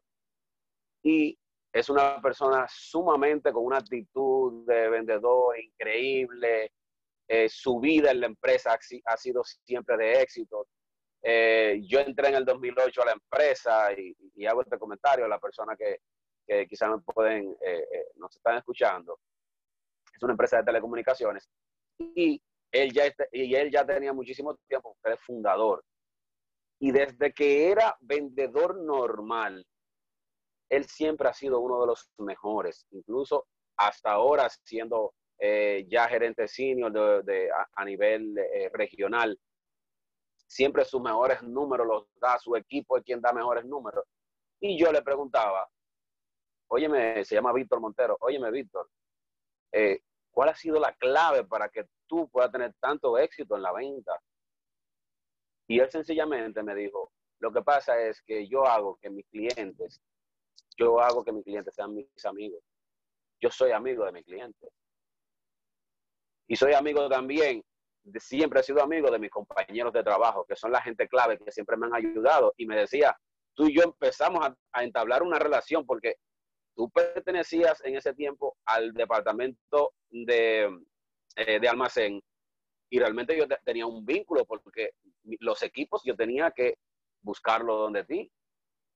[1.03, 1.37] y
[1.71, 6.71] es una persona sumamente con una actitud de vendedor increíble.
[7.27, 10.67] Eh, su vida en la empresa ha, sido siempre de éxito.
[11.21, 15.39] Eh, yo entré en el 2008 a la empresa y, hago este comentario a la
[15.39, 15.97] persona que,
[16.47, 19.19] que quizás me pueden, eh, nos están escuchando.
[20.15, 21.49] Es una empresa de telecomunicaciones
[21.99, 22.41] y
[22.71, 25.83] él ya, y él ya tenía muchísimo tiempo, fue fundador.
[26.79, 29.65] Y desde que era vendedor normal,
[30.69, 33.47] él siempre ha sido uno de los mejores, incluso
[33.77, 39.39] hasta ahora siendo eh, ya gerente senior de, a, nivel eh, regional.
[40.47, 44.03] Siempre sus mejores números los da su equipo, es quien da mejores números.
[44.59, 45.69] Y yo le preguntaba,
[46.69, 48.89] óyeme, se llama Víctor Montero, óyeme, Víctor,
[49.71, 49.99] eh,
[50.31, 54.19] ¿cuál ha sido la clave para que tú puedas tener tanto éxito en la venta?
[55.67, 60.01] Y él sencillamente me dijo, lo que pasa es que yo hago que mis clientes
[60.77, 62.61] yo hago que mis clientes sean mis amigos.
[63.41, 64.69] Yo soy amigo de mis clientes.
[66.47, 67.63] Y soy amigo también,
[68.19, 71.51] siempre he sido amigo de mis compañeros de trabajo, que son la gente clave que
[71.51, 72.53] siempre me han ayudado.
[72.57, 73.17] Y me decía,
[73.53, 76.15] tú y yo empezamos a, entablar una relación porque
[76.75, 80.69] tú pertenecías en ese tiempo al departamento de,
[81.35, 82.21] eh, de almacén
[82.89, 84.91] y realmente yo tenía un vínculo porque
[85.39, 86.77] los equipos yo tenía que
[87.21, 88.31] buscarlo donde ti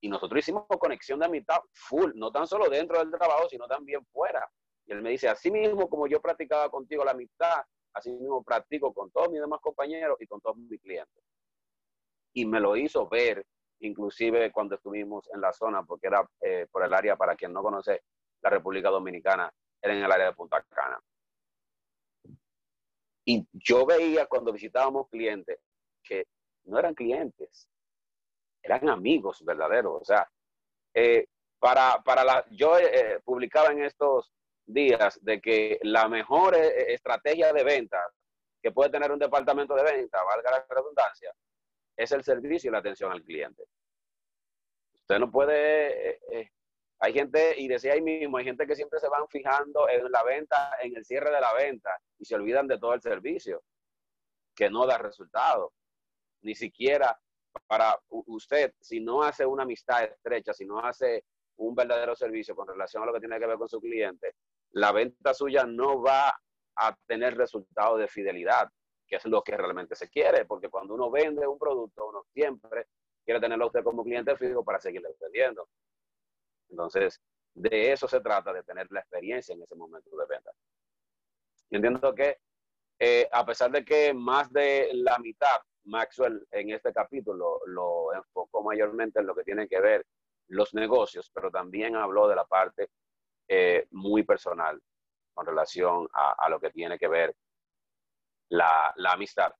[0.01, 4.03] y nosotros hicimos conexión de amistad full, no tan solo dentro del trabajo, sino también
[4.07, 4.49] fuera.
[4.87, 8.93] Y él me dice, así mismo como yo practicaba contigo la amistad, así mismo practico
[8.93, 11.23] con todos mis demás compañeros y con todos mis clientes.
[12.33, 13.45] Y me lo hizo ver,
[13.81, 17.61] inclusive cuando estuvimos en la zona, porque era eh, por el área, para quien no
[17.61, 18.01] conoce,
[18.41, 20.99] la República Dominicana, era en el área de Punta Cana.
[23.23, 25.59] Y yo veía cuando visitábamos clientes
[26.03, 26.25] que
[26.63, 27.67] no eran clientes,
[28.61, 30.01] eran amigos verdaderos.
[30.01, 30.29] O sea,
[30.93, 31.27] eh,
[31.59, 34.31] para, para la, yo eh, publicaba en estos
[34.65, 38.01] días de que la mejor eh, estrategia de venta
[38.61, 41.33] que puede tener un departamento de venta, valga la redundancia,
[41.97, 43.63] es el servicio y la atención al cliente.
[44.93, 46.19] Usted no puede,
[46.99, 50.23] hay gente, y decía ahí mismo, hay gente que siempre se van fijando en la
[50.23, 51.89] venta, en el cierre de la venta,
[52.19, 53.63] y se olvidan de todo el servicio,
[54.55, 55.73] que no da resultado.
[56.43, 57.19] Ni siquiera
[57.67, 61.25] para usted, si no hace una amistad estrecha, si no hace
[61.57, 64.35] un verdadero servicio con relación a lo que tiene que ver con su cliente,
[64.71, 66.39] la venta suya no va
[66.75, 68.69] a tener resultado de fidelidad,
[69.07, 72.87] que es lo que realmente se quiere, porque cuando uno vende un producto, uno siempre
[73.23, 75.67] quiere tenerlo a usted como cliente fijo para seguirle vendiendo.
[76.69, 77.21] Entonces,
[77.53, 80.51] de eso se trata, de tener la experiencia en ese momento de venta.
[81.69, 82.37] Entiendo que,
[82.99, 88.63] eh, a pesar de que más de la mitad Maxwell en este capítulo lo enfocó
[88.63, 90.05] mayormente en lo que tiene que ver
[90.47, 92.89] los negocios, pero también habló de la parte
[93.47, 94.81] eh, muy personal
[95.33, 97.35] con relación a, lo que tiene que ver
[98.49, 99.53] la, amistad.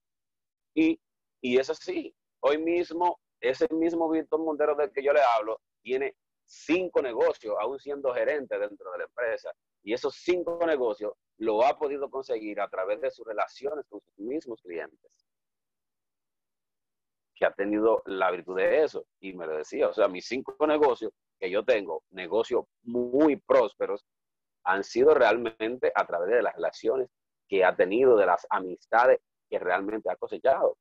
[0.75, 0.99] Y,
[1.41, 6.15] y es así, hoy mismo, ese mismo Víctor Montero del que yo le hablo, tiene
[6.45, 9.51] cinco negocios, aún siendo gerente dentro de la empresa.
[9.83, 14.19] Y esos cinco negocios lo ha podido conseguir a través de sus relaciones con sus
[14.19, 15.25] mismos clientes
[17.41, 19.03] que ha tenido la virtud de eso.
[19.19, 24.05] Y me lo decía, o sea, mis cinco negocios que yo tengo, negocios muy prósperos,
[24.63, 27.09] han sido realmente a través de las relaciones
[27.49, 30.77] que ha tenido, de las amistades que realmente ha cosechado.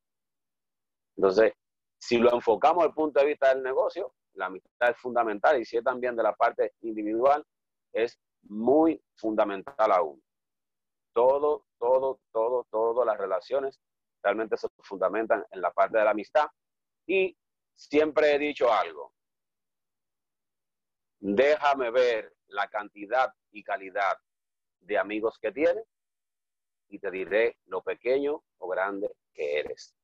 [1.16, 1.54] Entonces,
[1.98, 5.82] si lo enfocamos al punto de vista del negocio, la amistad es fundamental y si
[5.82, 7.42] también de la parte individual,
[7.94, 10.22] es muy fundamental aún.
[11.14, 13.80] Todo, todo, todo, todas las relaciones
[14.22, 16.46] realmente se fundamentan en la parte de la amistad.
[17.06, 17.36] Y
[17.74, 19.14] siempre he dicho algo,
[21.18, 24.18] déjame ver la cantidad y calidad
[24.80, 25.84] de amigos que tienes
[26.88, 29.94] y te diré lo pequeño o grande que eres.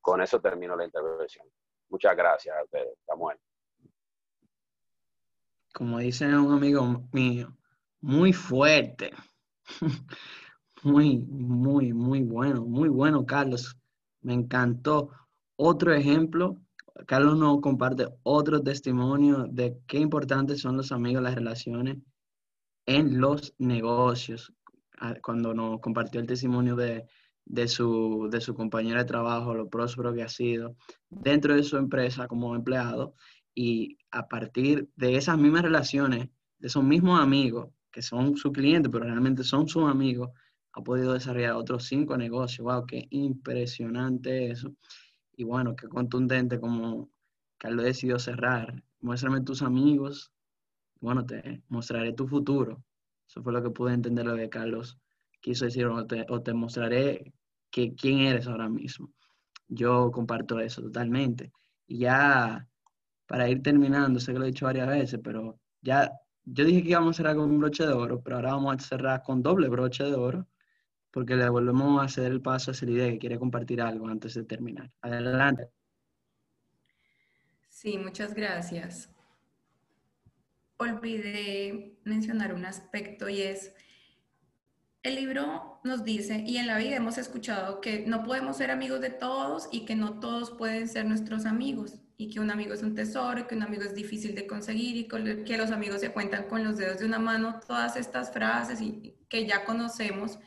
[0.00, 1.46] Con eso termino la intervención.
[1.88, 3.38] Muchas gracias a ustedes, Samuel.
[5.72, 7.56] Como dice un amigo mío,
[8.00, 9.12] muy fuerte.
[10.82, 13.76] Muy, muy, muy bueno, muy bueno, Carlos.
[14.22, 15.10] Me encantó.
[15.56, 16.56] Otro ejemplo,
[17.06, 21.98] Carlos nos comparte otro testimonio de qué importantes son los amigos, las relaciones
[22.86, 24.52] en los negocios.
[24.98, 27.06] Ah, cuando nos compartió el testimonio de,
[27.44, 30.76] de su, de su compañera de trabajo, lo próspero que ha sido
[31.08, 33.14] dentro de su empresa como empleado
[33.54, 36.28] y a partir de esas mismas relaciones,
[36.58, 40.30] de esos mismos amigos, que son su cliente, pero realmente son sus amigos,
[40.72, 42.64] ha podido desarrollar otros cinco negocios.
[42.64, 42.86] ¡Wow!
[42.86, 44.74] ¡Qué impresionante eso!
[45.36, 47.10] Y bueno, qué contundente como
[47.58, 48.82] Carlos decidió cerrar.
[49.00, 50.32] Muéstrame tus amigos.
[51.00, 52.82] Bueno, te mostraré tu futuro.
[53.28, 54.98] Eso fue lo que pude entender lo que Carlos
[55.40, 57.32] quiso decir, o te, o te mostraré
[57.70, 59.10] que, quién eres ahora mismo.
[59.68, 61.52] Yo comparto eso totalmente.
[61.86, 62.66] Y ya
[63.26, 66.10] para ir terminando, sé que lo he dicho varias veces, pero ya
[66.44, 68.78] yo dije que íbamos a cerrar con un broche de oro, pero ahora vamos a
[68.80, 70.48] cerrar con doble broche de oro
[71.10, 74.44] porque le volvemos a hacer el paso a idea que quiere compartir algo antes de
[74.44, 74.90] terminar.
[75.00, 75.68] Adelante.
[77.68, 79.08] Sí, muchas gracias.
[80.76, 83.74] Olvidé mencionar un aspecto y es,
[85.02, 89.00] el libro nos dice, y en la vida hemos escuchado que no podemos ser amigos
[89.00, 92.82] de todos y que no todos pueden ser nuestros amigos y que un amigo es
[92.82, 95.08] un tesoro, que un amigo es difícil de conseguir y
[95.44, 99.16] que los amigos se cuentan con los dedos de una mano, todas estas frases y
[99.30, 100.38] que ya conocemos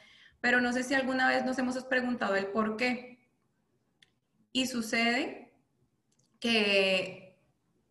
[0.44, 3.26] pero no sé si alguna vez nos hemos preguntado el por qué.
[4.52, 5.54] Y sucede
[6.42, 7.40] que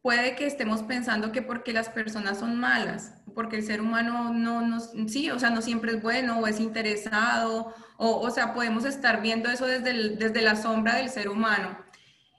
[0.02, 4.60] puede que estemos pensando que porque las personas son malas, porque el ser humano no
[4.60, 8.84] nos, sí, o sea, no siempre es bueno o es interesado, o, o sea, podemos
[8.84, 11.78] estar viendo eso desde, desde la sombra del ser humano.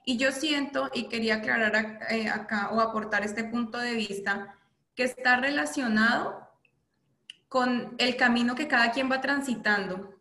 [0.06, 4.60] Y yo siento, y quería aclarar eh, acá o aportar este punto de vista,
[4.94, 6.43] que está relacionado
[7.54, 10.18] con el camino que cada quien va transitando.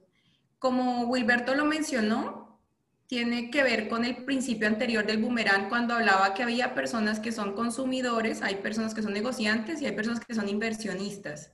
[0.59, 2.61] Como Wilberto lo mencionó,
[3.07, 7.33] tiene que ver con el principio anterior del boomerang cuando hablaba que había personas que
[7.33, 11.53] son consumidores, hay personas que son negociantes y hay personas que son inversionistas.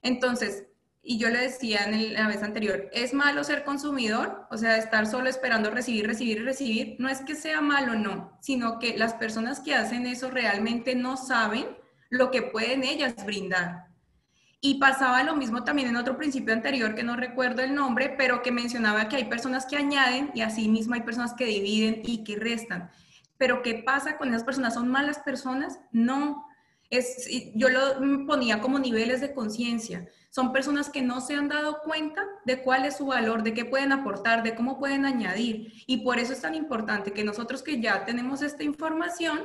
[0.00, 0.64] Entonces,
[1.02, 4.46] y yo le decía en la vez anterior, ¿es malo ser consumidor?
[4.50, 6.96] O sea, estar solo esperando recibir, recibir recibir.
[6.98, 11.18] No es que sea malo, no, sino que las personas que hacen eso realmente no
[11.18, 11.66] saben
[12.08, 13.87] lo que pueden ellas brindar.
[14.60, 18.42] Y pasaba lo mismo también en otro principio anterior que no recuerdo el nombre, pero
[18.42, 22.24] que mencionaba que hay personas que añaden y así mismo hay personas que dividen y
[22.24, 22.90] que restan.
[23.36, 24.74] Pero ¿qué pasa con esas personas?
[24.74, 25.78] ¿Son malas personas?
[25.92, 26.44] No.
[26.90, 30.08] Es, yo lo ponía como niveles de conciencia.
[30.30, 33.64] Son personas que no se han dado cuenta de cuál es su valor, de qué
[33.64, 35.72] pueden aportar, de cómo pueden añadir.
[35.86, 39.40] Y por eso es tan importante que nosotros que ya tenemos esta información,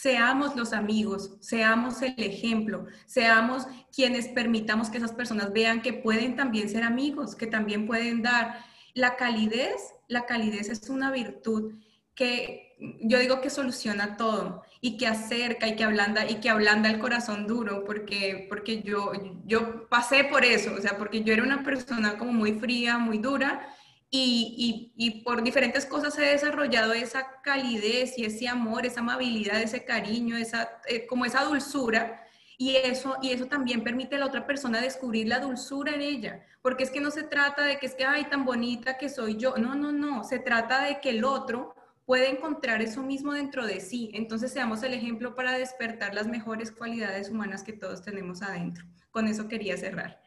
[0.00, 6.36] Seamos los amigos, seamos el ejemplo, seamos quienes permitamos que esas personas vean que pueden
[6.36, 8.64] también ser amigos, que también pueden dar.
[8.94, 9.74] La calidez,
[10.08, 11.74] la calidez es una virtud
[12.14, 16.88] que yo digo que soluciona todo y que acerca y que ablanda y que ablanda
[16.88, 19.12] el corazón duro porque porque yo
[19.44, 23.18] yo pasé por eso, o sea, porque yo era una persona como muy fría, muy
[23.18, 23.68] dura
[24.10, 30.36] y, por diferentes cosas he desarrollado esa calidez y ese amor, esa amabilidad, ese cariño,
[30.36, 32.24] esa, eh, como esa dulzura.
[32.58, 36.44] Y eso, y eso también permite a la otra persona descubrir la dulzura en ella.
[36.60, 39.36] Porque es que no se trata de que es que, ay, tan bonita que soy
[39.36, 39.54] yo.
[39.56, 40.24] No, no, no.
[40.24, 44.10] Se trata de que el otro puede encontrar eso mismo dentro de sí.
[44.12, 48.84] Entonces seamos el ejemplo para despertar las mejores cualidades humanas que todos tenemos adentro.
[49.10, 50.20] Con eso quería cerrar.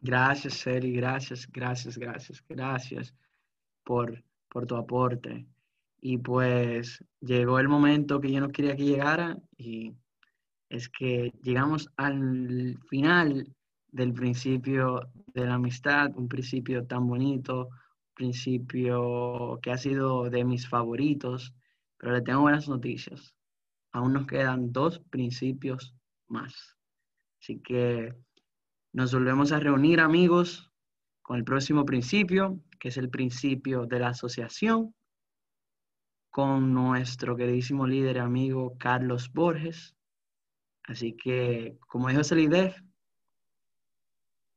[0.00, 3.14] Gracias, Seri, gracias, gracias, gracias, gracias
[3.84, 5.46] por, por tu aporte.
[6.00, 9.94] Y pues llegó el momento que yo no quería que llegara y
[10.70, 13.54] es que llegamos al final
[13.88, 17.68] del principio de la amistad, un principio tan bonito,
[18.14, 21.52] principio que ha sido de mis favoritos,
[21.98, 23.34] pero le tengo buenas noticias.
[23.92, 25.94] Aún nos quedan dos principios
[26.28, 26.76] más.
[27.40, 28.14] Así que
[28.92, 30.70] Nos volvemos a reunir, amigos,
[31.22, 34.94] con el próximo principio, que es el principio de la asociación,
[36.30, 39.94] con nuestro queridísimo líder y amigo Carlos Borges.
[40.84, 42.80] Así que, como dijo Celidef,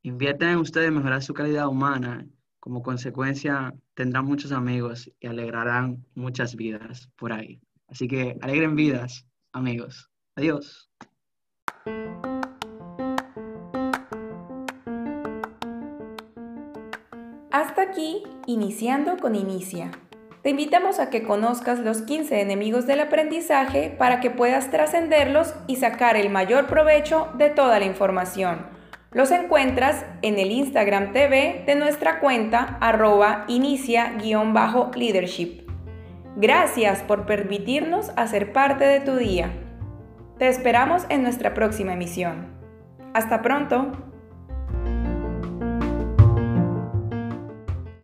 [0.02, 2.28] inviertan en ustedes mejorar su calidad humana.
[2.60, 7.62] Como consecuencia, tendrán muchos amigos y alegrarán muchas vidas por ahí.
[7.88, 10.10] Así que alegren vidas, amigos.
[10.36, 10.90] Adiós.
[18.45, 19.91] Iniciando con Inicia.
[20.41, 25.78] Te invitamos a que conozcas los 15 enemigos del aprendizaje para que puedas trascenderlos y
[25.78, 28.68] sacar el mayor provecho de toda la información.
[29.12, 35.62] Los encuentras en el Instagram TV de nuestra cuenta arroba inicia-leadership.
[36.36, 39.54] Gracias por permitirnos hacer parte de tu día.
[40.39, 42.47] Te esperamos en nuestra próxima emisión.
[43.14, 44.12] Hasta pronto.